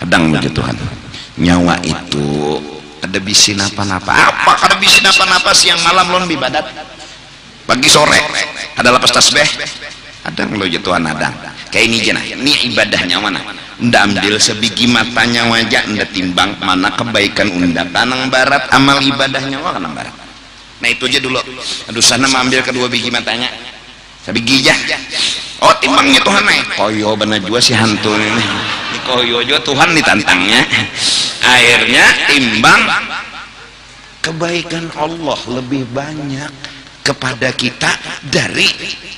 Kadang 0.00 0.32
begitu 0.32 0.56
Tuhan 0.56 0.99
nyawa 1.40 1.80
itu 1.80 2.60
ada 3.00 3.18
bisin 3.18 3.56
apa-apa 3.56 4.12
apa 4.12 4.52
ada 4.68 4.76
bisin 4.76 5.02
apa-apa 5.08 5.50
siang 5.56 5.80
malam 5.80 6.06
lon 6.12 6.28
ibadat 6.28 6.68
pagi 7.64 7.88
sore 7.88 8.20
ada 8.76 8.88
lepas 8.96 9.12
tasbih. 9.12 9.48
Ada 10.20 10.52
lo 10.52 10.68
jatuhan 10.68 11.00
ada 11.00 11.32
kayak 11.72 11.84
ini 11.88 11.96
jenah 12.04 12.20
ini 12.20 12.52
ibadahnya 12.68 13.16
mana 13.24 13.40
ndak 13.80 14.12
ambil 14.12 14.36
sebiji 14.36 14.84
matanya 14.84 15.48
wajah 15.48 15.88
ndak 15.96 16.12
timbang 16.12 16.52
mana 16.60 16.92
kebaikan 16.92 17.48
unda 17.48 17.88
tanang 17.88 18.28
barat. 18.28 18.68
Amal 18.68 19.00
ibadahnya 19.00 19.56
wah 19.64 19.72
kanang 19.72 19.96
barat. 19.96 20.12
Nah 20.80 20.88
itu 20.92 21.08
aja 21.08 21.24
dulu. 21.24 21.40
Aduh 21.88 22.04
sana 22.04 22.28
ambil 22.28 22.60
kedua 22.60 22.84
biji 22.92 23.08
matanya. 23.08 23.48
Sabigi 24.20 24.60
jah 24.60 24.76
oh 25.64 25.72
timbangnya 25.80 26.20
Tuhan 26.20 26.44
naik 26.44 26.76
koyo 26.76 27.16
benar 27.16 27.40
juga 27.40 27.60
si 27.60 27.72
hantu 27.76 28.16
ini 28.16 28.44
koyo 29.04 29.40
juga 29.44 29.60
Tuhan 29.64 29.96
ditantangnya 29.96 30.60
akhirnya 31.42 32.06
timbang 32.28 32.82
kebaikan 34.20 34.92
Allah 34.96 35.40
lebih 35.48 35.88
banyak 35.90 36.52
kepada 37.00 37.50
kita 37.56 37.90
dari 38.28 38.68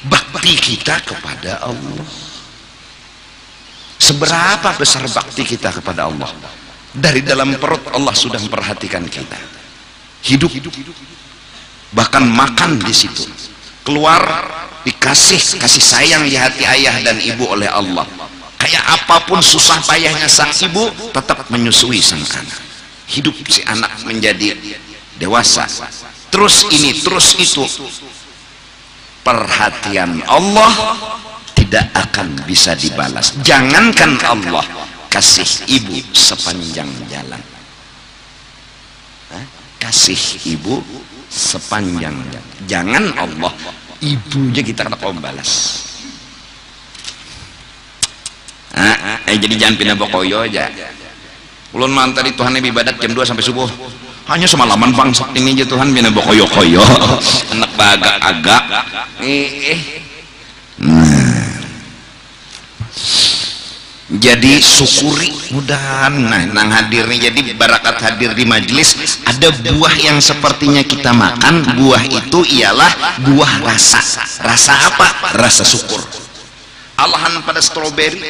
bakti 0.07 0.55
kita 0.57 1.03
kepada 1.03 1.67
Allah. 1.67 2.07
Seberapa 3.99 4.75
besar 4.79 5.07
bakti 5.07 5.47
kita 5.47 5.71
kepada 5.71 6.11
Allah? 6.11 6.31
Dari 6.93 7.23
dalam 7.23 7.55
perut 7.57 7.87
Allah 7.95 8.13
sudah 8.13 8.39
memperhatikan 8.43 9.07
kita. 9.07 9.39
Hidup. 10.27 10.51
Bahkan 11.93 12.25
makan 12.27 12.83
di 12.83 12.95
situ. 12.95 13.27
Keluar 13.83 14.23
dikasih 14.87 15.59
kasih 15.63 15.83
sayang 15.83 16.23
di 16.27 16.39
hati 16.39 16.67
ayah 16.67 17.03
dan 17.03 17.19
ibu 17.19 17.47
oleh 17.47 17.71
Allah 17.71 18.07
kayak 18.63 18.85
apa 18.87 19.27
pun 19.27 19.43
susah 19.43 19.83
payahnya 19.91 20.31
sang 20.31 20.55
ibu 20.55 20.87
tetap 21.11 21.51
menyusui 21.51 21.99
sang 21.99 22.23
anak. 22.23 22.61
Hidup 23.11 23.35
si 23.51 23.59
anak 23.67 23.91
menjadi 24.07 24.55
dewasa. 25.19 25.67
Terus 26.31 26.71
ini 26.71 27.03
terus 27.03 27.35
itu. 27.43 27.67
Perhatian 29.23 30.23
Allah 30.27 30.71
tidak 31.55 31.91
akan 31.95 32.39
bisa 32.47 32.79
dibalas. 32.79 33.35
Jangankan 33.43 34.19
Allah 34.23 34.67
kasih 35.11 35.47
ibu 35.67 35.99
sepanjang 36.15 36.91
jalan. 37.11 37.43
Kasih 39.83 40.23
ibu 40.55 40.79
sepanjang 41.27 42.15
jalan. 42.15 42.47
Jangan 42.71 43.05
Allah 43.19 43.53
ibunya 44.03 44.63
kita 44.63 44.87
tak 44.87 45.03
balas 45.19 45.92
ah, 48.77 49.19
eh 49.29 49.37
jadi 49.37 49.55
jangan 49.57 49.75
pindah 49.77 49.97
bokoyo 49.97 50.45
aja. 50.45 50.69
Ulun 51.73 51.93
mantari 51.93 52.37
Tuhan 52.37 52.53
ibadat 52.61 53.01
jam 53.01 53.13
2 53.17 53.25
sampai 53.25 53.45
subuh. 53.45 53.69
Hanya 54.31 54.47
semalaman 54.47 54.95
bangsat 54.95 55.35
ini 55.35 55.59
aja 55.59 55.67
Tuhan 55.67 55.91
bina 55.91 56.07
bokoyo 56.13 56.47
koyo 56.47 56.79
anak 57.53 57.75
bagak 57.75 58.17
agak 58.23 58.63
eh, 59.19 59.75
nah. 60.79 61.43
Jadi 64.13 64.61
syukuri. 64.61 65.33
Mudahan 65.57 66.13
nah 66.13 66.45
nang 66.45 66.69
hadirnya 66.69 67.33
jadi 67.33 67.57
barakat 67.57 67.97
hadir 68.05 68.37
di 68.37 68.45
majelis. 68.45 68.95
Ada 69.25 69.51
buah 69.73 69.95
yang 69.99 70.21
sepertinya 70.21 70.85
kita 70.85 71.17
makan. 71.17 71.81
Buah 71.81 72.05
itu 72.07 72.45
ialah 72.61 72.93
buah 73.25 73.53
rasa. 73.65 74.05
Rasa 74.45 74.73
apa? 74.93 75.35
Rasa 75.41 75.65
syukur. 75.65 75.99
Alahan 77.01 77.41
pada 77.43 77.65
stroberi 77.65 78.21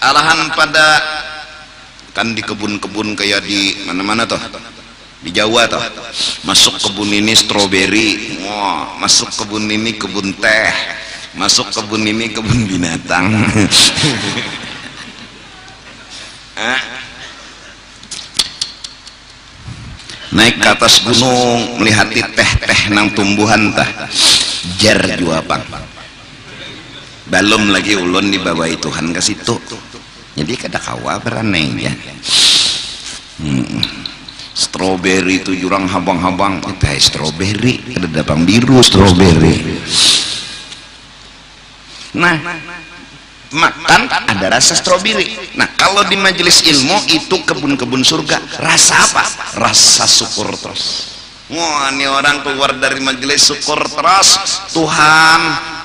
alahan 0.00 0.48
pada 0.56 1.00
kan 2.16 2.32
di 2.32 2.42
kebun-kebun 2.42 3.14
kayak 3.14 3.44
di 3.44 3.76
mana-mana 3.86 4.26
tuh 4.26 4.40
di 5.20 5.30
Jawa 5.36 5.68
tuh 5.68 5.84
masuk 6.48 6.80
kebun 6.80 7.12
ini 7.12 7.36
stroberi. 7.36 8.40
Wah 8.40 8.96
masuk 8.96 9.28
kebun 9.36 9.68
ini 9.68 9.92
kebun 10.00 10.32
teh. 10.40 10.72
Masuk 11.36 11.68
kebun 11.70 12.08
ini 12.08 12.32
kebun 12.32 12.64
binatang. 12.66 13.28
Naik 20.30 20.62
ke 20.62 20.68
atas 20.70 21.02
gunung 21.02 21.82
melihati 21.82 22.22
teh-teh 22.22 22.94
nang 22.96 23.12
tumbuhan 23.12 23.76
tah. 23.76 24.08
Jar 24.80 25.04
juapang 25.20 25.60
belum 27.30 27.70
lagi 27.70 27.94
ulun 27.94 28.34
di 28.34 28.42
bawah 28.42 28.66
Tuhan 28.66 29.14
ke 29.14 29.22
situ 29.22 29.54
jadi 30.40 30.52
kada 30.56 30.80
kawa 30.80 31.20
beraneh 31.20 31.68
ya. 31.76 31.92
Hmm. 33.40 33.84
stroberi 34.56 35.40
itu 35.44 35.52
jurang 35.56 35.84
habang-habang. 35.84 36.64
Teh 36.80 36.96
stroberi 36.96 37.96
ada 37.96 38.08
dabang 38.08 38.48
biru 38.48 38.80
stroberi 38.80 39.80
nah 42.10 42.34
makan 43.54 44.02
ada 44.10 44.46
rasa 44.50 44.74
stroberi 44.74 45.54
nah 45.54 45.68
kalau 45.78 46.02
di 46.08 46.18
majelis 46.18 46.64
ilmu 46.66 46.96
itu 47.10 47.36
kebun-kebun 47.44 48.02
surga. 48.06 48.38
Rasa 48.62 48.94
apa? 48.98 49.24
Rasa 49.58 50.06
syukur 50.06 50.54
terus. 50.54 51.10
Wah 51.50 51.90
ini 51.90 52.06
orang 52.06 52.46
keluar 52.46 52.78
dari 52.78 53.02
majelis 53.02 53.50
syukur 53.50 53.82
terus. 53.90 54.28
Tuhan 54.70 55.40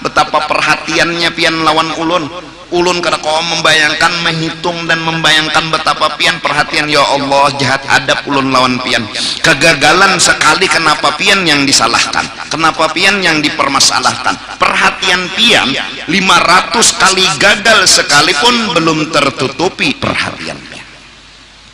betapa 0.05 0.45
perhatiannya 0.45 1.29
pian 1.33 1.65
lawan 1.65 1.89
ulun 1.97 2.29
ulun 2.75 2.99
kada 2.99 3.23
kau 3.23 3.39
membayangkan 3.39 4.11
menghitung 4.27 4.83
dan 4.83 4.99
membayangkan 4.99 5.71
betapa 5.71 6.19
pian 6.19 6.43
perhatian 6.43 6.91
ya 6.91 6.99
Allah 6.99 7.55
jahat 7.55 7.81
adab 7.88 8.27
ulun 8.27 8.51
lawan 8.51 8.75
pian. 8.83 9.07
Kegagalan 9.39 10.19
sekali 10.19 10.67
kenapa 10.67 11.15
pian 11.15 11.47
yang 11.47 11.63
disalahkan 11.63 12.27
kenapa 12.51 12.91
pian 12.91 13.23
yang 13.23 13.39
dipermasalahkan. 13.39 14.59
Perhatian 14.59 15.31
pian 15.33 15.71
500 16.11 17.01
kali 17.01 17.25
gagal 17.39 17.79
sekalipun 17.88 18.75
belum 18.75 18.99
tertutupi 19.15 19.95
perhatian 19.95 20.59
pian 20.59 20.83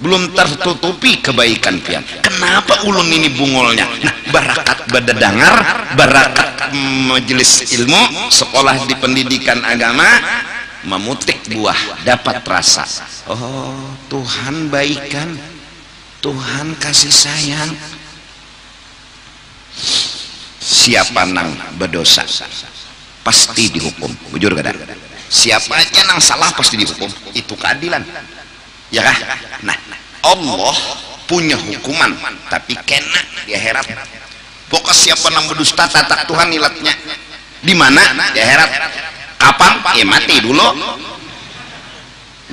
belum 0.02 0.34
tertutupi 0.34 1.22
kebaikan 1.22 1.78
pian. 1.86 2.02
Kenapa 2.26 2.90
ulun 2.90 3.06
ini 3.06 3.30
bungolnya? 3.38 3.86
Nah 4.02 4.16
barakat 4.34 4.90
badadangar 4.90 5.56
barakat 5.94 6.74
majelis 7.06 7.70
ilmu 7.78 8.34
sekolah 8.34 8.90
di 8.90 8.98
pendidikan 8.98 9.62
agama 9.62 10.08
memutik 10.86 11.38
buah 11.52 12.06
dapat 12.06 12.42
rasa. 12.46 12.86
Oh 13.30 13.76
Tuhan 14.10 14.70
baikan. 14.74 15.38
Tuhan 16.22 16.78
kasih 16.78 17.10
sayang. 17.10 17.72
Siapa 20.62 21.26
nang 21.26 21.50
berdosa 21.82 22.22
pasti 23.26 23.74
dihukum. 23.74 24.10
Bujur 24.30 24.54
kada 24.54 24.74
siapa 25.32 25.82
aja 25.82 26.02
nang 26.06 26.22
salah 26.22 26.50
pasti 26.54 26.78
dihukum. 26.78 27.10
Itu 27.34 27.58
keadilan. 27.58 28.06
Ya 28.94 29.02
kah? 29.02 29.18
Nah 29.66 29.78
Allah 30.22 30.78
punya 31.26 31.58
hukuman 31.58 32.14
tapi 32.50 32.78
kena 32.86 33.22
di 33.50 33.58
akhirat. 33.58 33.86
Pokok 34.70 34.94
siapa 34.94 35.28
nang 35.34 35.50
berdusta 35.50 35.90
tatak 35.90 36.30
Tuhan 36.30 36.54
ilatnya 36.54 36.94
di 37.62 37.74
mana? 37.74 38.02
Di 38.34 38.40
akhirat 38.40 38.70
kapan? 39.42 39.74
Ya 39.98 40.06
mati 40.06 40.38
dulu. 40.38 40.62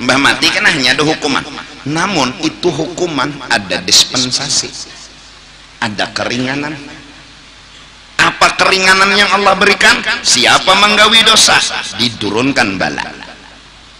Mbah 0.01 0.17
mati 0.17 0.49
kan 0.49 0.65
hanya 0.65 0.97
ada 0.97 1.05
hukuman. 1.05 1.45
Namun 1.85 2.33
itu 2.41 2.73
hukuman 2.73 3.29
ada 3.53 3.77
dispensasi. 3.85 4.67
Ada 5.79 6.11
keringanan. 6.11 6.73
Apa 8.19 8.59
keringanan 8.59 9.15
yang 9.15 9.31
Allah 9.31 9.55
berikan? 9.55 9.95
Siapa 10.25 10.75
menggawi 10.75 11.23
dosa? 11.23 11.55
Diturunkan 12.01 12.75
bala. 12.75 13.05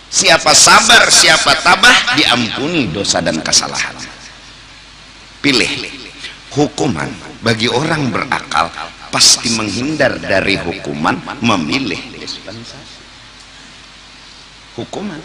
Siapa 0.10 0.52
sabar 0.58 1.06
siapa 1.14 1.54
tabah 1.62 2.18
diampuni 2.18 2.90
dosa 2.90 3.22
dan 3.22 3.40
kesalahan. 3.46 3.94
Pilih. 5.40 6.02
Hukuman 6.50 7.08
bagi 7.46 7.70
orang 7.70 8.10
berakal 8.10 8.74
pasti 9.14 9.54
menghindar 9.54 10.18
dari 10.18 10.58
hukuman 10.58 11.14
memilih 11.46 12.19
dispensasi. 12.38 13.02
Hukuman. 14.78 15.22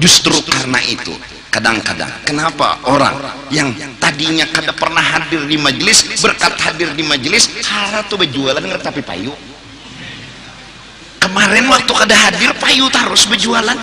Justru 0.00 0.32
karena 0.48 0.80
itu 0.88 1.12
kadang-kadang 1.52 2.08
kenapa 2.24 2.80
orang 2.88 3.12
yang 3.52 3.68
tadinya 4.00 4.48
kada 4.48 4.72
pernah 4.72 5.04
hadir 5.04 5.44
di 5.44 5.60
majelis 5.60 6.16
berkat 6.16 6.56
hadir 6.64 6.96
di 6.96 7.04
majelis 7.04 7.52
harap 7.60 8.08
tuh 8.08 8.16
berjualan 8.16 8.56
tapi 8.80 9.04
payu. 9.04 9.36
Kemarin 11.20 11.68
waktu 11.68 11.92
kada 11.92 12.16
hadir 12.16 12.56
payu 12.56 12.88
terus 12.88 13.28
berjualan. 13.28 13.76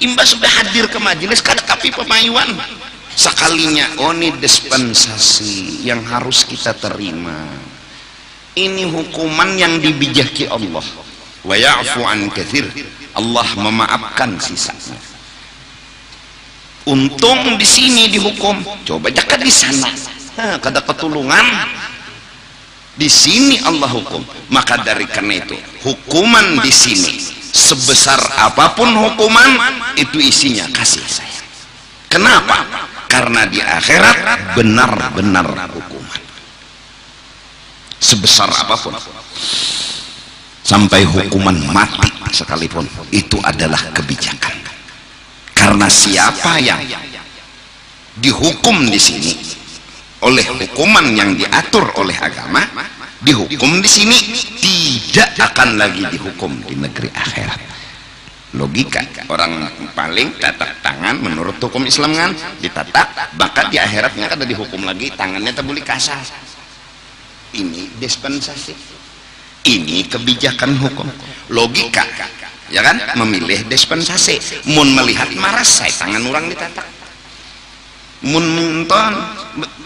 Imbas 0.00 0.32
sudah 0.32 0.48
hadir 0.48 0.88
ke 0.88 0.96
majelis 0.96 1.44
kada 1.44 1.60
tapi 1.68 1.92
pemayuan. 1.92 2.56
Sekalinya 3.12 4.00
oh 4.00 4.16
ini 4.16 4.32
dispensasi 4.40 5.84
yang 5.84 6.00
harus 6.08 6.48
kita 6.48 6.72
terima. 6.72 7.44
Ini 8.56 8.88
hukuman 8.88 9.52
yang 9.60 9.76
dibijaki 9.84 10.48
Allah 10.48 11.09
wa 11.44 11.54
ya'fu 11.56 12.00
Allah 13.10 13.48
memaafkan 13.58 14.38
sisanya. 14.38 14.98
Untung 16.88 17.58
di 17.58 17.66
sini 17.66 18.08
dihukum. 18.08 18.62
Coba 18.86 19.10
jaka 19.12 19.36
di 19.36 19.52
sana. 19.52 19.90
Ha, 20.40 20.56
kada 20.62 20.80
ketulungan. 20.80 21.46
Di 22.96 23.08
sini 23.10 23.58
Allah 23.62 23.90
hukum. 23.90 24.22
Maka 24.50 24.80
dari 24.80 25.04
karena 25.10 25.42
itu 25.42 25.56
hukuman 25.84 26.60
di 26.62 26.72
sini 26.72 27.40
sebesar 27.50 28.18
apa 28.38 28.78
pun 28.78 28.94
hukuman 28.94 29.50
itu 29.98 30.22
isinya 30.22 30.70
kasih 30.70 31.02
sayang. 31.02 31.48
Kenapa? 32.10 32.66
Karena 33.10 33.46
di 33.46 33.58
akhirat 33.58 34.54
benar-benar 34.54 35.46
hukuman. 35.74 36.22
Sebesar 38.00 38.48
apa 38.48 38.74
pun 38.80 38.94
sampai 40.70 41.02
hukuman 41.02 41.58
mati 41.74 42.06
sekalipun 42.30 42.86
itu 43.10 43.34
adalah 43.42 43.90
kebijakan. 43.90 44.54
Karena 45.50 45.90
siapa 45.90 46.62
yang 46.62 46.78
dihukum 48.22 48.86
di 48.86 49.00
sini 49.02 49.34
oleh 50.22 50.46
hukuman 50.46 51.10
yang 51.10 51.34
diatur 51.34 51.90
oleh 51.98 52.14
agama 52.14 52.62
dihukum 53.18 53.82
di 53.82 53.90
sini 53.90 54.14
tidak 54.62 55.34
akan 55.50 55.74
lagi 55.74 56.06
dihukum 56.06 56.62
di 56.62 56.78
negeri 56.78 57.10
akhirat. 57.10 57.60
Logika 58.54 59.02
orang 59.30 59.66
paling 59.94 60.38
tatak 60.38 60.82
tangan 60.86 61.18
menurut 61.18 61.58
hukum 61.58 61.82
Islam 61.82 62.14
kan 62.14 62.30
ditatak 62.62 63.34
bahkan 63.34 63.66
di 63.74 63.78
akhiratnya 63.78 64.26
ada 64.38 64.46
dihukum 64.46 64.86
lagi 64.86 65.10
tangannya 65.18 65.50
tak 65.50 65.66
boleh 65.66 65.82
kasar. 65.82 66.22
Ini 67.50 67.98
dispensasi 67.98 68.99
ini 69.66 70.06
kebijakan 70.08 70.76
hukum. 70.80 71.08
Logika 71.50 72.06
ya 72.70 72.80
kan? 72.80 72.96
Memilih 73.18 73.66
dispensasi. 73.66 74.38
Mun 74.72 74.94
melihat 74.94 75.28
marah 75.36 75.66
saya 75.66 75.92
tangan 75.92 76.22
orang 76.30 76.48
ditatak. 76.48 76.86
Mun 78.24 78.44
nonton 78.56 79.12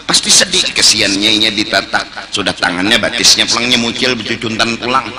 pasti 0.05 0.29
sedih. 0.29 0.71
Kesiannya 0.71 1.29
ini 1.41 1.49
ditatak. 1.51 2.31
Sudah 2.31 2.53
tangannya 2.53 3.01
batisnya 3.01 3.49
pulangnya 3.49 3.81
mucil 3.81 4.15
bercucuntan 4.15 4.77
pulang. 4.79 5.09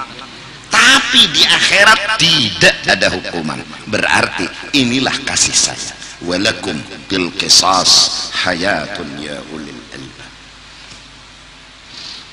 Tapi 0.67 1.21
di 1.31 1.43
akhirat 1.47 2.19
tidak 2.19 2.77
ada 2.87 3.09
hukuman. 3.13 3.61
Berarti 3.91 4.47
inilah 4.79 5.15
kasih 5.27 5.55
saya. 5.55 5.93
Walakum 6.25 6.81
bil 7.13 7.29
qisas 7.37 8.33
hayatun 8.33 9.21
ya 9.21 9.37
ulil 9.53 9.76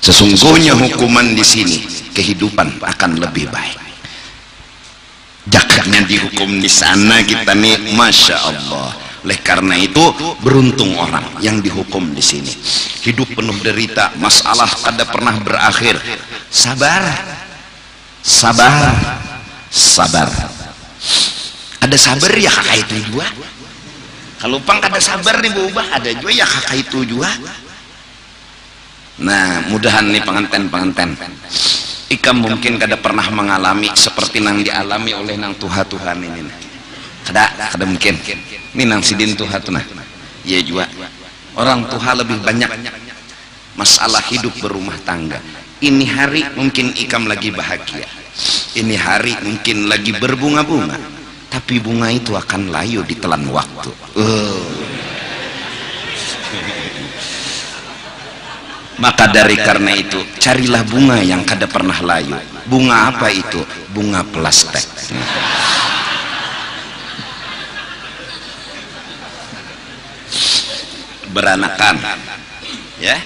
sesungguhnya 0.04 0.76
hukuman 0.76 1.32
di 1.32 1.40
sini 1.40 1.80
kehidupan 2.12 2.76
akan 2.84 3.24
lebih 3.24 3.48
baik. 3.48 3.80
Jakatnya 5.48 6.04
dihukum 6.04 6.60
di 6.60 6.68
sana 6.68 7.24
kita 7.24 7.56
nih 7.56 7.96
masya 7.96 8.36
Allah. 8.36 8.92
Oleh 9.24 9.40
karena 9.40 9.72
itu 9.80 10.04
beruntung 10.44 10.92
orang 11.00 11.24
yang 11.40 11.64
dihukum 11.64 12.12
di 12.12 12.20
sini. 12.20 12.52
Hidup 13.08 13.32
penuh 13.32 13.56
derita 13.64 14.12
masalah 14.20 14.68
kada 14.68 15.08
pernah 15.08 15.40
berakhir. 15.40 15.96
Sabar. 16.52 17.00
Sabar. 18.20 18.92
Sabar. 19.72 20.28
Ada 21.80 21.96
sabar 21.96 22.32
ya 22.36 22.52
kakak 22.52 22.76
itu 22.84 23.08
juga. 23.08 23.28
Kalau 24.36 24.60
pang 24.60 24.76
kada 24.76 25.00
sabar 25.00 25.40
nih 25.40 25.52
berubah 25.56 25.88
ada 25.88 26.12
juga 26.12 26.32
ya 26.32 26.44
kakak 26.44 26.84
itu 26.84 27.16
juga 27.16 27.32
nah 29.20 29.62
mudahan 29.70 30.10
nih 30.10 30.22
penganten-penganten. 30.26 31.14
Ikam 32.10 32.42
mungkin 32.42 32.78
kada 32.78 32.98
pernah 32.98 33.26
mengalami 33.30 33.90
seperti 33.94 34.38
yang 34.42 34.62
dialami 34.62 35.14
oleh 35.14 35.34
nang 35.38 35.54
Tuhan-Tuhan 35.58 36.18
ini 36.18 36.40
nih. 36.46 36.56
Kada 37.26 37.74
kada 37.74 37.84
mungkin. 37.86 38.14
Ini 38.74 38.82
nang 38.84 39.00
sidin 39.00 39.34
tuha 39.38 39.58
tuh 39.62 39.74
nah. 39.74 39.84
Iya 40.44 40.60
juga 40.60 40.84
orang 41.56 41.86
tuha 41.88 42.12
lebih 42.18 42.42
banyak 42.42 42.68
masalah 43.78 44.22
hidup 44.30 44.54
berumah 44.62 44.98
tangga. 45.02 45.38
Ini 45.82 46.04
hari 46.10 46.42
mungkin 46.54 46.94
ikam 46.94 47.26
lagi 47.26 47.50
bahagia. 47.50 48.06
Ini 48.74 48.94
hari 48.98 49.34
mungkin 49.42 49.86
lagi 49.90 50.14
berbunga-bunga. 50.14 50.98
Tapi 51.50 51.78
bunga 51.78 52.10
itu 52.10 52.34
akan 52.34 52.74
layu 52.74 53.06
di 53.06 53.14
telan 53.14 53.46
waktu. 53.46 53.90
Uh. 54.18 54.93
Maka 58.98 59.30
dari 59.30 59.58
karena 59.58 59.92
itu 59.94 60.22
carilah 60.38 60.86
bunga 60.86 61.18
yang 61.22 61.42
kada 61.42 61.66
pernah 61.66 61.98
layu. 62.00 62.34
Bunga 62.64 63.12
apa 63.12 63.28
itu? 63.28 63.60
Bunga 63.92 64.22
plastik 64.24 64.86
beranakan 71.34 71.98
ya. 73.02 73.18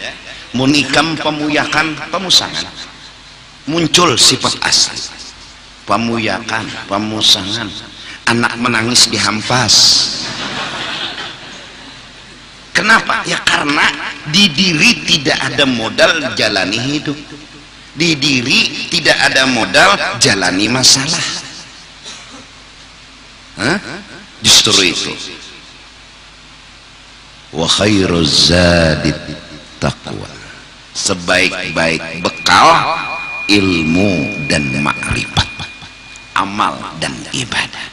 Munikam 0.57 1.12
pemuyakan 1.20 1.92
pemusangan. 2.09 2.64
Muncul 3.68 4.16
sifat 4.16 4.57
asli. 4.64 4.96
Pemuyakan 5.85 6.64
pemusangan. 6.88 7.68
Anak 8.33 8.57
menangis 8.57 9.12
dihampas 9.12 9.76
kenapa? 12.79 13.27
Ya 13.27 13.43
karena 13.43 13.91
di 14.31 14.47
diri 14.55 15.03
tidak 15.03 15.38
ada 15.43 15.64
modal 15.67 16.38
jalani 16.38 16.79
hidup. 16.79 17.19
Di 17.99 18.14
diri 18.14 18.87
tidak 18.87 19.19
ada 19.19 19.43
modal 19.51 19.99
jalani 20.23 20.71
masalah. 20.71 21.27
Hah? 23.59 23.79
justru 24.38 24.87
itu. 24.87 25.12
Wa 27.51 27.67
khairuz 27.67 28.55
zadid 28.55 29.19
taqwa. 29.83 30.31
Sebaik-baik 30.95 32.23
bekal 32.23 32.69
ilmu 33.51 34.47
dan 34.47 34.62
makrifat. 34.83 35.47
Amal 36.38 36.79
dan 37.03 37.11
ibadah. 37.35 37.87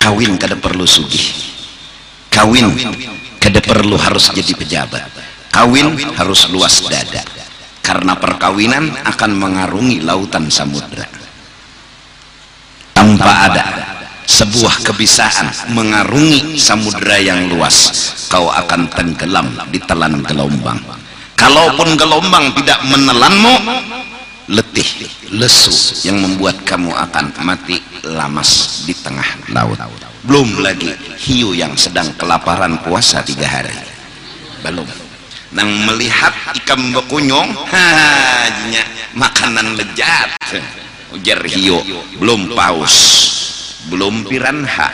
Kawin 0.00 0.40
kada 0.40 0.56
perlu 0.56 0.88
sugih 0.88 1.49
kawin. 2.30 2.72
Kada 3.40 3.60
perlu 3.60 3.98
harus 3.98 4.30
jadi 4.32 4.52
pejabat. 4.54 5.02
Kawin 5.50 5.98
harus 6.14 6.46
luas 6.48 6.86
dada. 6.86 7.20
Karena 7.82 8.14
perkawinan 8.14 9.02
akan 9.02 9.30
mengarungi 9.34 9.98
lautan 10.04 10.46
samudra. 10.46 11.04
Tanpa 12.94 13.32
ada 13.50 13.64
sebuah 14.30 14.86
kebisaan 14.86 15.74
mengarungi 15.74 16.54
samudera 16.54 17.18
yang 17.18 17.50
luas 17.50 17.90
kau 18.30 18.46
akan 18.46 18.86
tenggelam 18.94 19.50
di 19.74 19.82
telan 19.82 20.22
gelombang. 20.22 20.78
Kalaupun 21.34 21.96
gelombang 21.98 22.52
tidak 22.54 22.78
menelanmu 22.86 23.54
letih 24.52 24.86
lesu 25.34 25.72
yang 26.06 26.20
membuat 26.20 26.62
kamu 26.62 26.92
akan 26.94 27.32
mati 27.42 27.80
lamas 28.06 28.84
di 28.86 28.94
tengah 28.94 29.50
laut 29.50 29.80
belum 30.24 30.60
lagi 30.60 30.92
hiu 31.16 31.56
yang 31.56 31.72
sedang 31.76 32.12
kelaparan 32.20 32.76
puasa 32.84 33.24
tiga 33.24 33.48
hari. 33.48 33.72
Belum. 34.60 34.88
Nang 35.50 35.70
melihat 35.88 36.30
ikan 36.62 36.94
bekunyong 36.94 37.50
hanya 37.72 38.84
makanan 39.16 39.74
lezat. 39.74 40.30
Ujar 41.10 41.42
hiu 41.48 41.80
belum 42.20 42.54
paus 42.54 42.94
belum 43.88 44.28
piranha. 44.28 44.88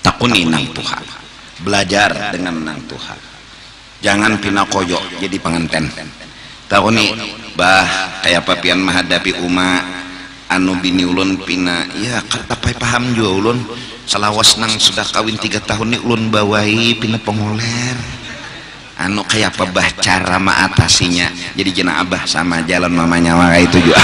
Takuni 0.00 0.48
nang 0.48 0.64
Tuhan 0.74 1.04
belajar 1.60 2.32
dengan 2.32 2.56
nang 2.64 2.80
Tuhan 2.88 3.20
jangan 4.00 4.40
pinakoyo 4.40 4.96
jadi 5.20 5.36
penganten. 5.40 5.92
Takuni 6.66 7.12
bah 7.60 7.84
kayak 8.24 8.48
papian 8.48 8.80
menghadapi 8.80 9.36
uma. 9.44 10.00
Anu 10.50 10.74
bini 10.82 11.06
ulun 11.06 11.38
pina 11.46 11.86
ya 11.94 12.18
kata 12.24 12.56
paham 12.80 13.12
juga 13.14 13.30
ulun. 13.36 13.58
Selawas 14.08 14.58
nang 14.58 14.72
sudah 14.80 15.06
kawin 15.06 15.38
tiga 15.38 15.62
tahun 15.62 15.94
nih 15.94 16.00
ulun 16.02 16.32
bawai 16.32 16.96
pina 16.98 17.20
pengoler. 17.20 17.94
Anu 18.98 19.22
kayak 19.28 19.54
apa 19.54 19.64
bah 19.70 19.86
cara 20.02 20.42
mengatasinya 20.42 21.30
jadi 21.54 21.70
jena 21.70 22.02
abah 22.02 22.26
sama 22.26 22.64
jalan 22.66 22.90
mamanya 22.90 23.38
maka 23.38 23.62
itu 23.62 23.78
juga. 23.78 24.02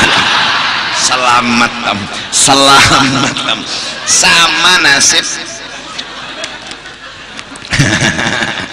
Selamat 1.09 1.73
am. 1.91 2.01
Selamat 2.31 3.37
am. 3.51 3.61
Sama 4.07 4.73
nasib 4.87 5.27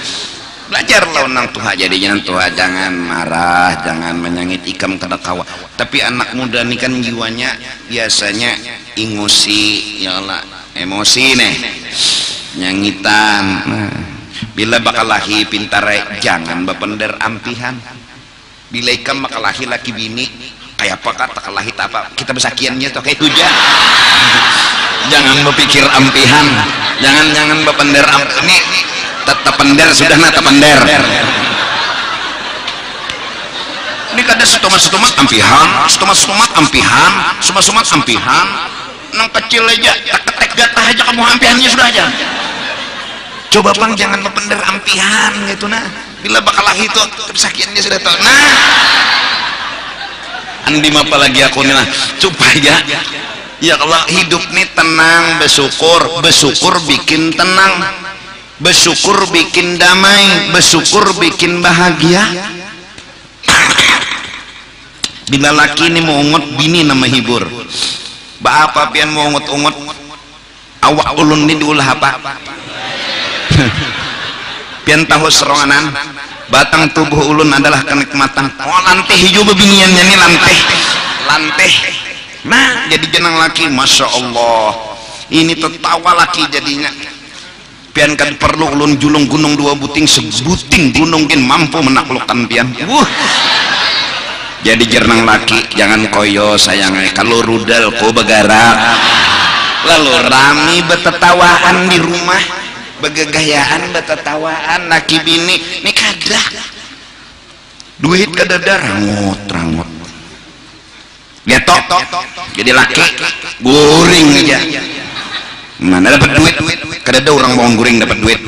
belajar 0.74 1.06
lah 1.06 1.30
nang 1.30 1.54
tuha. 1.54 1.78
Jadi 1.78 2.02
jangan 2.02 2.90
marah 2.90 3.78
jangan 3.86 4.18
menyangit 4.18 4.66
ikam 4.66 4.98
kada 4.98 5.22
kawa 5.22 5.46
tapi 5.78 6.02
anak 6.02 6.34
muda 6.34 6.66
ini 6.66 6.74
kan 6.82 6.90
jiwanya 6.98 7.54
biasanya 7.86 8.58
ingusi 8.98 10.02
ya 10.02 10.18
Allah 10.18 10.42
emosi 10.74 11.38
nih. 11.38 11.54
Nyangitan. 12.58 13.46
Nah 13.70 13.94
bila 14.58 14.82
bakal 14.82 15.06
lahi 15.06 15.46
pintare 15.46 16.18
jangan 16.22 16.66
bapender 16.66 17.14
ampihan. 17.22 17.78
Bila 18.74 18.90
ikam 18.90 19.22
bakal 19.22 19.46
lahi 19.46 19.70
laki 19.70 19.94
bini 19.94 20.26
kayak 20.74 20.98
apa 21.02 21.10
kata 21.14 21.40
kalahi 21.42 21.70
apa. 21.78 22.10
Kita 22.18 22.34
besakiannya 22.34 22.90
tuh 22.90 23.02
kayak 23.06 23.22
hujan. 23.22 23.54
Jangan 25.14 25.46
berpikir 25.46 25.84
ampihan. 25.84 26.48
Jangan 27.04 27.28
jangan 27.36 27.58
bapender 27.68 28.06
am 28.08 28.24
tetap 29.24 29.54
pender 29.58 29.90
sudah 29.96 30.18
nata 30.20 30.40
pender 30.44 30.80
ini 34.14 34.22
kada 34.22 34.46
setumat 34.46 34.78
setumat 34.78 35.10
ampihan. 35.18 35.90
Setumat 35.90 36.14
setumat 36.14 36.50
ampihan. 36.54 37.12
Setumat 37.42 37.66
setumat 37.66 37.86
ampihan. 37.98 38.48
Nang 39.18 39.30
kecil 39.34 39.66
aja 39.66 39.94
tak 40.22 40.54
gatah 40.54 40.86
aja 40.86 41.02
kamu 41.10 41.22
ampihannya 41.26 41.70
sudah 41.74 41.90
aja. 41.90 42.06
Coba 43.50 43.74
bang 43.74 43.98
jangan 43.98 44.22
membener 44.22 44.62
ampihan 44.70 45.34
gitu 45.50 45.66
nah. 45.66 45.82
Bila 46.22 46.46
bakal 46.46 46.66
itu 46.78 47.02
kesakiannya 47.34 47.82
sudah 47.82 48.00
tahu. 48.06 48.14
Nah. 48.22 48.54
Andi 50.70 50.90
apa 50.94 51.16
lagi 51.18 51.44
aku 51.44 51.60
nih 51.66 51.76
nah 51.76 51.88
supaya 52.22 52.80
ya 53.60 53.74
kalau 53.76 54.02
hidup 54.14 54.46
nih 54.54 54.70
tenang 54.78 55.42
bersyukur. 55.42 56.22
Bersyukur 56.22 56.78
bikin 56.86 57.34
tenang 57.34 58.03
bersyukur 58.62 59.18
bikin 59.34 59.82
damai 59.82 60.54
bersyukur 60.54 61.18
bikin 61.18 61.64
bahagia. 61.64 62.22
Bila 65.32 65.56
laki 65.56 65.90
ini 65.90 66.04
mau 66.04 66.20
ungut 66.20 66.44
bini 66.60 66.84
nama 66.86 67.08
hibur. 67.08 67.48
Apa 68.44 68.92
pian 68.92 69.10
mau 69.10 69.32
ungut-ungut 69.32 69.74
awak 70.84 71.16
ulun 71.16 71.48
ini 71.48 71.58
diulah 71.58 71.96
apa? 71.96 72.20
Pian 74.84 75.08
tahu 75.08 75.32
seronganan 75.32 75.96
batang 76.52 76.92
tubuh 76.92 77.24
ulun 77.24 77.56
adalah 77.56 77.82
kenikmatan. 77.88 78.52
Oh 78.68 78.82
lanteh 78.84 79.16
hijau 79.16 79.48
bebiniannya 79.48 80.02
ini 80.04 80.16
lanteh. 80.20 80.58
Lanteh. 81.24 81.74
Nah 82.44 82.92
jadi 82.92 83.06
jenang 83.10 83.40
laki 83.40 83.72
Masya 83.72 84.12
Allah. 84.12 84.76
Ini 85.32 85.56
tertawa 85.56 86.20
laki 86.20 86.46
jadinya 86.52 86.92
pian 87.94 88.18
kan 88.18 88.34
perlu 88.42 88.74
ulun 88.74 88.98
julung 88.98 89.30
gunung 89.30 89.54
dua 89.54 89.78
buting 89.78 90.10
sebuting 90.10 90.92
gunung 90.92 91.30
kan 91.30 91.40
mampu 91.40 91.80
menaklukkan 91.80 92.50
pian. 92.50 92.68
Wuh. 92.90 93.08
Jadi 94.64 94.84
jernang 94.88 95.28
laki 95.28 95.76
jangan 95.76 96.08
koyo 96.10 96.56
sayangnya 96.56 97.12
kalau 97.14 97.44
rudal 97.44 97.92
kau 98.00 98.16
begarak 98.16 98.76
lalu 99.86 100.14
rami 100.28 100.78
betetawaan 100.90 101.88
di 101.88 101.98
rumah. 102.02 102.44
Begegayaan 103.04 103.92
betetawaan 103.92 104.88
laki 104.88 105.20
bini. 105.28 105.60
Ini 105.84 105.92
kada 105.92 106.40
duit 108.04 108.28
kada 108.36 108.60
rangut 108.60 109.40
rangut 109.48 109.88
getok 111.48 111.80
jadi 112.52 112.72
laki 112.76 113.04
guring 113.64 114.28
aja 114.44 114.60
mana 115.84 116.16
dapat 116.16 116.40
duit. 116.40 116.56
Kada 117.04 117.20
ada 117.20 117.32
orang 117.36 117.54
mau 117.60 117.68
guring 117.76 118.00
dapat 118.00 118.18
duit. 118.24 118.40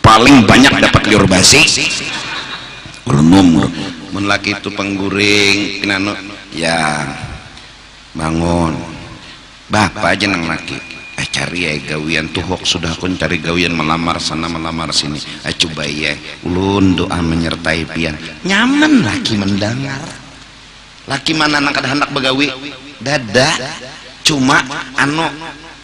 Paling 0.00 0.46
banyak 0.46 0.70
dapat 0.78 1.02
liur 1.10 1.26
basi. 1.26 1.66
Renum 3.06 3.66
mun 4.14 4.24
laki 4.24 4.54
itu 4.56 4.70
pengguring 4.72 5.82
kinano 5.82 6.14
ya 6.54 7.04
bangun. 8.14 8.74
Bapak 9.66 10.14
aja 10.14 10.30
nang 10.30 10.46
laki. 10.46 10.78
Eh 11.18 11.26
cari 11.32 11.66
ya 11.66 11.72
gawian. 11.94 12.30
Tuh 12.30 12.46
hok 12.46 12.62
sudah 12.62 12.94
aku 12.94 13.10
cari 13.18 13.42
gawian 13.42 13.74
melamar 13.74 14.22
sana 14.22 14.46
melamar 14.46 14.94
sini. 14.94 15.18
Eh 15.42 15.54
coba 15.58 15.82
ya. 15.84 16.14
Ulun 16.46 16.94
doa 16.94 17.18
menyertai 17.18 17.82
pian. 17.90 18.14
Nyaman 18.46 19.02
laki 19.02 19.34
mendengar. 19.34 20.02
Laki 21.06 21.34
mana 21.34 21.58
anak 21.62 21.82
ada 21.82 21.88
hendak 21.94 22.10
begawi? 22.14 22.50
Dada. 23.02 23.54
Cuma 24.26 24.58
anu 24.98 25.22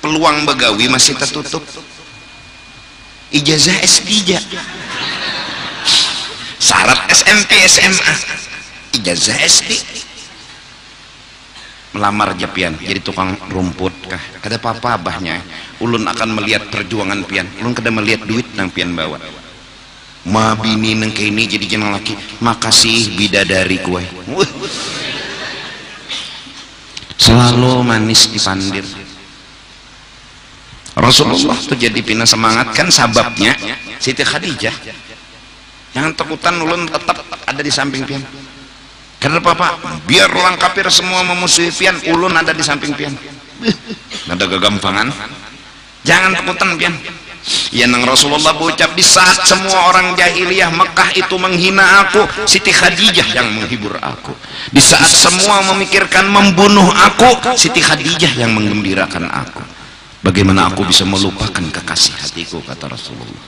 peluang 0.02 0.44
begawi 0.44 0.90
masih 0.90 1.14
tertutup. 1.14 1.62
Ijazah 3.32 3.80
S3 3.80 4.36
syarat 6.60 7.00
SMP 7.08 7.50
SMA 7.64 8.14
ijazah 8.92 9.38
SD 9.40 9.72
melamar 11.96 12.36
japian 12.36 12.76
jadi 12.76 13.00
tukang 13.00 13.32
rumput 13.48 13.92
kah? 14.04 14.20
Kada 14.44 14.60
apa-apa 14.60 15.00
abahnya? 15.00 15.40
Ulun 15.80 16.04
akan 16.04 16.36
melihat 16.36 16.68
perjuangan 16.68 17.24
pian. 17.24 17.48
Ulun 17.64 17.72
kada 17.72 17.88
melihat 17.88 18.28
duit 18.28 18.44
nang 18.52 18.68
pian 18.68 18.92
bawa. 18.92 19.16
Ma 20.28 20.54
bini 20.54 20.92
neng 20.92 21.10
ini 21.16 21.48
jadi 21.48 21.76
jenang 21.76 21.96
laki. 21.96 22.14
Makasih 22.44 23.16
bidadari 23.16 23.80
kue 23.80 24.04
selalu 27.22 27.86
manis 27.86 28.28
dipandir 28.28 28.84
Rasulullah 30.92 31.56
tuh 31.56 31.76
jadi 31.76 31.96
pina 32.04 32.28
semangat 32.28 32.76
kan 32.76 32.92
sababnya 32.92 33.56
Siti 33.96 34.20
Khadijah. 34.20 34.74
Jangan 35.96 36.12
takutan 36.12 36.60
ulun 36.60 36.84
tetap 36.88 37.24
ada 37.48 37.60
di 37.64 37.72
samping 37.72 38.04
pian. 38.04 38.20
Karena 39.16 39.38
apa 39.40 39.78
biar 40.04 40.28
orang 40.28 40.58
kafir 40.58 40.88
semua 40.92 41.24
memusuhi 41.24 41.72
pian 41.72 41.96
ulun 42.12 42.36
ada 42.36 42.52
di 42.52 42.60
samping 42.60 42.92
pian. 42.92 43.14
Ada 44.28 44.44
kegampangan 44.44 45.08
jangan 46.04 46.36
takutan 46.36 46.76
pian. 46.76 46.94
Ya 47.74 47.90
nang 47.90 48.06
Rasulullah 48.06 48.54
berucap 48.54 48.94
di 48.94 49.02
saat 49.02 49.42
semua 49.42 49.90
orang 49.90 50.14
jahiliyah 50.14 50.70
Mekah 50.70 51.10
itu 51.18 51.34
menghina 51.40 52.06
aku 52.06 52.22
Siti 52.46 52.70
Khadijah 52.70 53.34
yang 53.34 53.48
menghibur 53.50 53.98
aku. 53.98 54.30
Di 54.70 54.78
saat 54.78 55.10
semua 55.10 55.58
memikirkan 55.72 56.28
membunuh 56.28 56.86
aku 56.86 57.56
Siti 57.56 57.80
Khadijah 57.80 58.38
yang 58.38 58.54
menggembirakan 58.54 59.26
aku 59.26 59.81
bagaimana 60.22 60.70
aku 60.70 60.86
bisa 60.86 61.02
melupakan 61.02 61.60
kekasih 61.60 62.14
hatiku 62.16 62.62
kata 62.62 62.88
Rasulullah. 62.88 63.44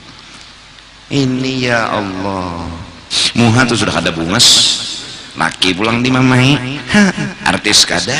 Ini 1.09 1.51
ya 1.71 1.89
Allah. 1.95 2.67
Muha 3.39 3.63
tuh 3.63 3.79
sudah 3.79 3.95
ada 3.95 4.11
bungas. 4.11 4.47
Laki 5.35 5.75
pulang 5.75 6.03
di 6.03 6.11
mamai. 6.11 6.55
Ha, 6.91 7.03
artis 7.51 7.87
kada. 7.87 8.15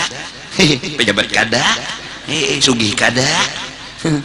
Pejabat 0.98 1.28
kada. 1.32 1.64
Sugih 2.64 2.96
kada. 2.96 3.28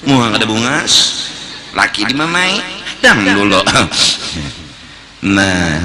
Muha 0.07 0.35
ada 0.35 0.47
bungas. 0.47 1.27
Laki 1.75 2.07
di 2.07 2.15
mamai. 2.15 2.63
Dang 3.03 3.27
dulu. 3.27 3.61
Nah 5.21 5.77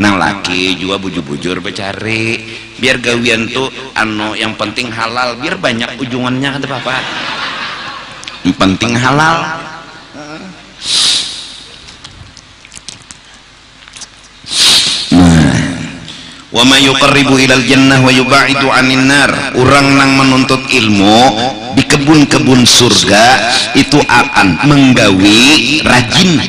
nang 0.00 0.16
laki 0.16 0.80
juga 0.80 0.96
bujur-bujur 0.96 1.60
becari. 1.60 2.40
Biar 2.80 2.96
gawian 3.04 3.44
tuh 3.52 3.68
anu 3.92 4.32
yang 4.32 4.56
penting 4.56 4.88
halal. 4.88 5.36
Biar 5.36 5.60
banyak 5.60 6.00
ujungannya 6.00 6.56
kata 6.56 6.64
bapak 6.64 7.02
yang 8.48 8.56
penting 8.56 8.96
halal. 8.96 9.36
Nah. 15.12 15.52
Wa 16.48 16.64
ma 16.64 16.80
yuqarribu 16.80 17.36
ilal 17.36 17.60
jannah 17.68 18.00
wa 18.00 18.08
yubaidu 18.08 18.72
anin 18.72 19.04
nar. 19.04 19.52
Orang 19.52 20.00
nang 20.00 20.16
menuntut 20.16 20.64
ilmu 20.64 21.20
di 21.76 21.84
kebun-kebun 21.84 22.64
surga 22.64 23.52
itu 23.76 24.00
akan 24.00 24.64
menggawi 24.64 25.84
rajin 25.84 26.40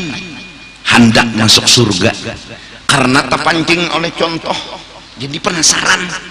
hendak 0.87 1.27
masuk 1.35 1.67
surga. 1.67 2.15
Karena 2.87 3.27
terpancing 3.27 3.91
oleh 3.91 4.15
contoh 4.15 4.55
jadi 5.19 5.35
penasaran 5.43 6.28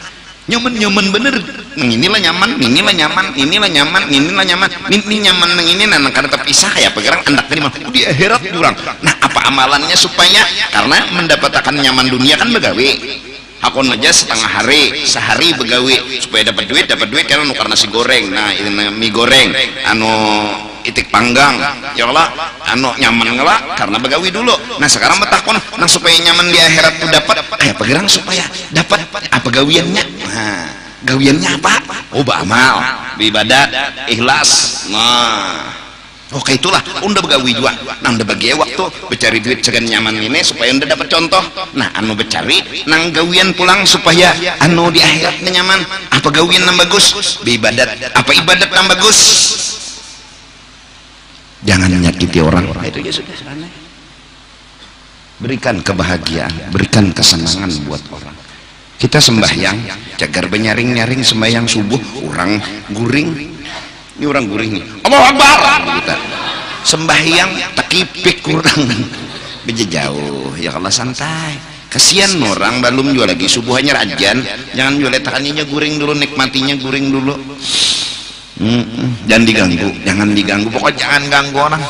nyaman 0.48 0.72
nyaman 0.74 1.06
bener. 1.12 1.34
Inilah 1.78 2.18
nyaman 2.18 2.58
inilah 2.58 2.94
nyaman 2.96 3.26
inilah 3.38 3.70
nyaman 3.70 4.02
inilah 4.10 4.44
nyaman. 4.44 4.68
Ini 4.90 5.16
nyaman 5.30 5.48
nang 5.54 5.66
ini 5.68 5.84
nah 5.86 6.00
karena 6.10 6.32
terpisah 6.32 6.72
ya 6.80 6.90
pegerang 6.90 7.22
andak 7.28 7.46
dari 7.46 7.60
mana 7.62 7.76
di 7.92 8.00
akhirat 8.02 8.42
kurang. 8.50 8.74
Nah 9.04 9.14
apa 9.20 9.40
amalannya 9.46 9.94
supaya? 9.94 10.42
Karena 10.74 11.04
mendapatkan 11.14 11.74
nyaman 11.76 12.10
dunia 12.10 12.34
kan 12.34 12.50
begawe. 12.50 12.90
Aku 13.58 13.82
aja 13.82 14.10
setengah 14.14 14.50
hari 14.62 15.06
sehari 15.06 15.54
begawe. 15.54 15.94
Supaya 16.18 16.50
dapat 16.50 16.66
duit 16.66 16.86
dapat 16.90 17.10
duit 17.10 17.26
karena 17.30 17.46
nukar 17.46 17.70
nasi 17.70 17.86
goreng. 17.90 18.30
Nah 18.32 18.50
ini 18.54 18.70
mie 18.72 19.10
goreng. 19.14 19.54
Anu 19.86 20.10
itik 20.88 21.12
panggang. 21.12 21.60
Ya 21.94 22.08
Allah 22.08 22.32
anu 22.72 22.90
nyaman 22.96 23.36
ngelak 23.36 23.76
karena 23.76 23.96
begawi 24.00 24.32
dulu. 24.32 24.56
Nah 24.80 24.88
sekarang 24.88 25.20
betakon 25.20 25.60
nah 25.78 25.88
supaya 25.88 26.16
nyaman 26.24 26.48
di 26.48 26.58
akhirat 26.58 26.94
tuh 26.98 27.08
dapat. 27.12 27.36
Kayak 27.60 27.76
pegerang 27.76 28.08
supaya 28.08 28.44
dapat? 28.72 29.04
Apa 29.28 29.48
gawiannya 29.52 30.02
nah 30.24 30.64
gawiannya 31.04 31.48
apa? 31.60 31.74
Oh 32.16 32.24
beramal 32.24 32.80
ibadat 33.20 33.68
ikhlas. 34.08 34.84
Nah. 34.88 35.78
Oke 36.28 36.60
itulah, 36.60 36.84
unda 37.00 37.24
begawi 37.24 37.56
juga. 37.56 37.72
Nah 38.04 38.12
unda 38.12 38.20
bagi 38.20 38.52
waktu 38.52 38.84
bercari 39.08 39.40
duit 39.40 39.64
segan 39.64 39.88
nyaman 39.88 40.12
ini 40.20 40.44
supaya 40.44 40.76
unda 40.76 40.84
dapat 40.84 41.08
contoh. 41.08 41.40
Nah 41.72 41.88
anu 41.96 42.12
bercari, 42.12 42.84
nang 42.84 43.08
gawian 43.16 43.56
pulang 43.56 43.88
supaya 43.88 44.36
anu 44.60 44.92
di 44.92 45.00
akhiratnya 45.00 45.48
nyaman. 45.56 45.80
Apa 46.12 46.28
gawian 46.28 46.68
nang 46.68 46.76
bagus? 46.76 47.16
Ibadat. 47.40 48.12
Apa 48.12 48.30
ibadat 48.36 48.68
nang 48.68 48.92
bagus? 48.92 49.16
Jangan 51.68 51.90
menyakiti 51.92 52.40
orang. 52.40 52.64
Itu 52.80 53.04
ya 53.04 53.12
sudah 53.12 53.36
Berikan 55.38 55.78
kebahagiaan, 55.84 56.74
berikan 56.74 57.14
kesenangan 57.14 57.70
buat 57.86 58.02
orang. 58.10 58.34
Kita 58.98 59.22
sembahyang, 59.22 59.78
cagar 60.18 60.50
benyaring-nyaring 60.50 61.22
sembahyang 61.22 61.70
subuh, 61.70 62.26
orang 62.26 62.58
guring, 62.90 63.30
ini 64.18 64.26
orang 64.26 64.50
guring 64.50 64.70
nih. 64.74 64.84
Allah 65.06 65.30
Akbar! 65.30 65.58
Kita 66.02 66.16
sembahyang 66.82 67.50
takipik 67.78 68.42
kurang 68.42 68.82
beja 69.62 69.86
jauh 69.86 70.58
ya 70.58 70.74
Allah 70.74 70.90
santai. 70.90 71.54
Kasihan 71.86 72.34
orang 72.42 72.82
belum 72.82 73.14
juga 73.14 73.30
lagi. 73.30 73.46
Subuh 73.46 73.78
hanya 73.78 74.02
rajan 74.02 74.42
jangan 74.74 74.98
jual 74.98 75.14
takaninya 75.22 75.62
guring 75.70 76.02
dulu 76.02 76.18
nikmatinya 76.18 76.74
guring 76.82 77.14
dulu 77.14 77.38
hmm, 78.58 79.26
jangan 79.30 79.44
diganggu. 79.46 79.88
Jangan 80.04 80.28
diganggu. 80.34 80.68
Pokoknya 80.74 80.96
jangan 80.98 81.22
ganggu 81.30 81.58
orang. 81.58 81.82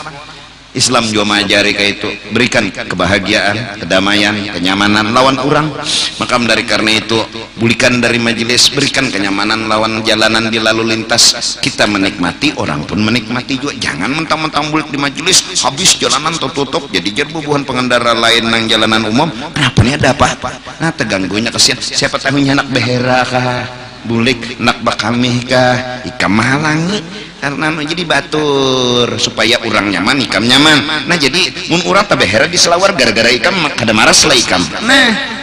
Islam 0.77 1.09
juga 1.09 1.25
mengajari 1.25 1.73
kayak 1.73 1.93
itu. 1.99 2.09
Berikan 2.31 2.69
kebahagiaan 2.71 3.83
kedamaian 3.83 4.37
kenyamanan 4.53 5.11
lawan 5.17 5.41
orang. 5.41 5.73
Maka 6.21 6.37
dari 6.45 6.63
karena 6.69 7.01
itu 7.01 7.19
bulikan 7.57 7.99
dari 7.99 8.21
majelis. 8.21 8.69
Berikan 8.71 9.09
kenyamanan 9.09 9.67
lawan 9.67 10.05
jalanan 10.05 10.53
di 10.53 10.61
lalu 10.61 10.93
lintas. 10.93 11.57
Kita 11.59 11.89
menikmati 11.89 12.55
orang 12.61 12.85
pun 12.85 13.01
menikmati 13.01 13.59
juga. 13.59 13.75
Jangan 13.81 14.13
mentang-mentang 14.13 14.69
bulik 14.69 14.93
di 14.93 15.01
majelis. 15.01 15.43
Habis 15.65 15.97
jalanan 15.99 16.37
tertutup 16.37 16.87
jadi 16.93 17.25
jerbubuhan 17.25 17.65
pengendara 17.65 18.13
lain 18.13 18.47
nang 18.53 18.69
jalanan 18.69 19.09
umum. 19.09 19.33
Kenapa 19.57 19.81
nih 19.83 19.97
ada 19.97 20.13
apa? 20.15 20.53
Nah 20.79 20.93
teganggunya 20.93 21.49
kesian 21.49 21.81
siapa 21.81 22.21
tahunya 22.21 22.55
anak 22.55 22.69
behera 22.71 23.25
kah 23.25 23.88
bulik 24.07 24.61
nak 24.63 24.85
bakamih 24.85 25.43
kah 25.49 26.05
ikam 26.07 26.37
mahalangi. 26.37 27.01
Karena 27.39 27.71
jadi 27.87 28.03
batur 28.03 29.15
supaya 29.23 29.63
orang 29.63 29.95
nyaman 29.95 30.19
ikam 30.27 30.43
nyaman. 30.43 31.07
Nah 31.07 31.17
jadi 31.17 31.71
mun 31.71 31.87
urang 31.87 32.03
tabehera 32.07 32.51
di 32.51 32.59
selawar 32.59 32.99
gara-gara 32.99 33.31
ikam 33.31 33.55
kada 33.79 33.95
marah 33.95 34.15
selah 34.15 34.35
ikam. 34.35 34.59
Nah. 34.83 35.39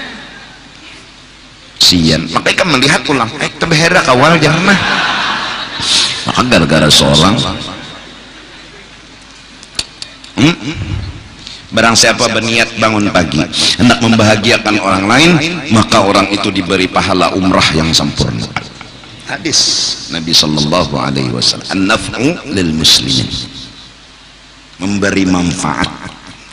Sian 1.80 2.28
maka 2.32 2.52
ikam 2.52 2.72
melihat 2.72 3.04
pulang 3.08 3.32
eh 3.40 3.52
tabehera 3.56 4.04
kawal 4.04 4.36
jangan 4.40 4.76
maka 6.28 6.42
gara-gara 6.52 6.90
seorang. 6.92 7.36
Hmm? 10.36 10.56
Barang 11.76 11.96
siapa 12.00 12.32
berniat 12.32 12.80
bangun 12.80 13.12
pagi 13.12 13.44
hendak 13.76 14.00
membahagiakan 14.00 14.80
orang 14.80 15.04
lain 15.12 15.32
maka 15.76 16.00
orang 16.00 16.32
itu 16.32 16.48
diberi 16.48 16.88
pahala 16.88 17.36
umrah 17.36 17.68
yang 17.76 17.92
sempurna. 17.92 18.48
Hadis. 19.28 19.60
Nabi 20.14 20.32
Sallallahu 20.32 20.96
Alaihi 20.96 21.34
Wasallam 21.34 21.68
an-naf'u 21.74 22.30
lil 22.56 22.72
muslimin. 22.72 23.28
Memberi 24.80 25.26
manfaat 25.28 25.90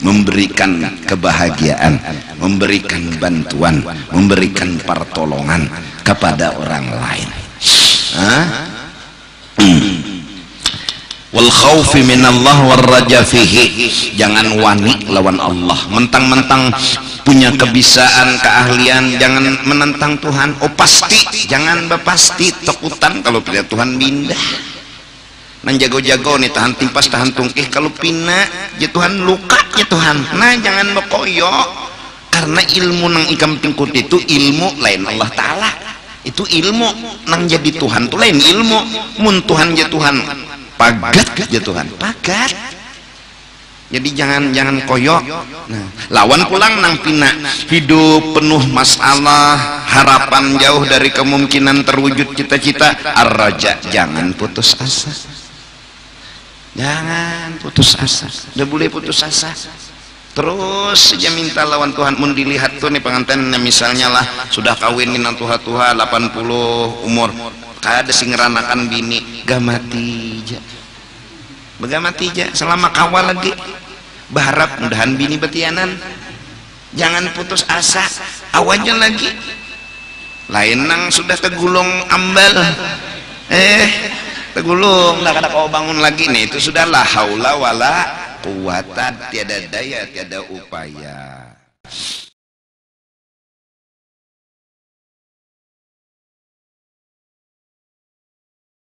memberikan 0.03 0.83
kebahagiaan 1.07 2.01
memberikan 2.43 3.07
bantuan 3.23 3.87
memberikan 4.11 4.75
pertolongan 4.83 5.71
kepada 6.03 6.59
orang 6.59 6.87
lain. 6.91 7.29
Hah? 8.19 8.47
wal 11.33 11.49
khawfi 11.49 12.05
minallah 12.05 12.57
war 12.69 12.85
raja 12.85 13.25
fihi. 13.25 13.89
Jangan 14.15 14.61
wani 14.61 15.09
lawan 15.09 15.41
Allah. 15.41 15.81
Mentang-mentang 15.89 16.71
punya 17.25 17.51
kebisaan 17.57 18.39
keahlian 18.39 19.17
jangan 19.17 19.45
menentang 19.65 20.21
Tuhan. 20.21 20.55
Oh 20.61 20.71
pasti. 20.77 21.49
Jangan 21.49 21.89
bapasti 21.89 22.53
takutan 22.63 23.25
kalau 23.25 23.41
tidak 23.41 23.67
Tuhan 23.73 23.97
bindah 23.97 24.73
nan 25.63 25.79
jago-jago 25.79 26.43
nih 26.43 26.51
tahan 26.51 26.75
timpas 26.75 27.07
tahan 27.07 27.31
tungkih. 27.35 27.71
Kalau 27.71 27.91
pina 27.95 28.47
ya 28.83 28.91
Tuhan 28.91 29.23
luka 29.23 29.59
ya 29.79 29.87
Tuhan. 29.87 30.35
Nah 30.35 30.59
jangan 30.59 30.91
bekoyo 30.99 31.51
karena 32.35 32.61
ilmu 32.61 33.07
nang 33.07 33.25
ikam 33.31 33.63
pingkut 33.63 33.95
itu 33.95 34.19
ilmu 34.19 34.83
lain 34.83 35.07
Allah 35.07 35.31
Ta'ala. 35.31 35.71
Itu 36.23 36.47
ilmu. 36.47 36.87
Nang 37.31 37.47
jadi 37.47 37.71
Tuhan 37.79 38.11
tuh 38.11 38.19
lain 38.19 38.39
ilmu. 38.39 38.79
Mun 39.23 39.43
Tuhan 39.47 39.75
ya 39.79 39.87
Tuhan 39.87 40.23
pagat 40.77 41.29
ya 41.51 41.61
Tuhan 41.61 41.89
pagat. 41.99 42.53
Jadi 43.93 44.09
jangan 44.17 44.57
jangan 44.57 44.89
koyok. 44.89 45.23
Nah, 45.69 45.85
lawan 46.09 46.49
pulang 46.49 46.81
nang 46.81 46.97
pina. 47.05 47.29
Hidup 47.69 48.33
penuh 48.33 48.65
masalah. 48.73 49.85
Harapan 49.85 50.57
jauh 50.57 50.89
dari 50.89 51.13
kemungkinan 51.13 51.85
terwujud 51.85 52.33
cita-cita. 52.33 52.97
Ar-raja 53.13 53.77
jangan 53.93 54.33
putus 54.33 54.73
asa. 54.81 55.13
Jangan 56.73 57.61
putus 57.61 57.93
asa. 58.01 58.33
Udah 58.57 58.65
boleh 58.65 58.89
putus 58.89 59.21
asa. 59.21 59.53
Terus 60.33 61.13
saja 61.13 61.29
minta 61.37 61.61
lawan 61.69 61.93
Tuhan. 61.93 62.17
Mun 62.17 62.33
dilihat 62.33 62.81
tuh 62.81 62.89
nih 62.89 63.05
pengantinnya 63.05 63.61
misalnya 63.61 64.09
lah 64.09 64.25
sudah 64.49 64.73
kawin 64.81 65.13
dengan 65.13 65.37
tuha-tuha 65.37 65.93
80 65.93 67.05
umur 67.05 67.29
kada 67.83 68.15
sing 68.15 68.31
ngeranakan 68.31 68.87
bini 68.87 69.43
gak 69.43 69.59
mati 69.59 70.39
ja 70.47 70.63
gak 71.83 71.99
mati 71.99 72.31
ja 72.31 72.47
selama 72.55 72.95
kawal 72.95 73.35
lagi. 73.35 73.51
Berharap 74.33 74.81
mudahan 74.81 75.13
bini 75.19 75.37
betianan. 75.37 75.93
Jangan 76.97 77.29
putus 77.37 77.69
asa 77.69 78.01
awajan 78.57 78.97
lagi. 78.97 79.29
Lain 80.49 80.89
nang 80.89 81.13
sudah 81.13 81.37
tegulung 81.37 81.91
ambal. 82.09 82.55
Eh 83.53 83.85
tegulung 84.57 85.21
lah 85.21 85.37
kada 85.37 85.53
kau 85.53 85.69
bangun 85.69 86.01
lagi. 86.01 86.33
Nih 86.33 86.49
itu 86.49 86.63
sudah 86.63 86.89
la 86.89 87.05
haula 87.05 87.61
wala 87.61 87.95
quwata 88.41 89.29
tiada 89.29 89.59
daya 89.69 90.07
tiada 90.09 90.41
upaya 90.49 91.53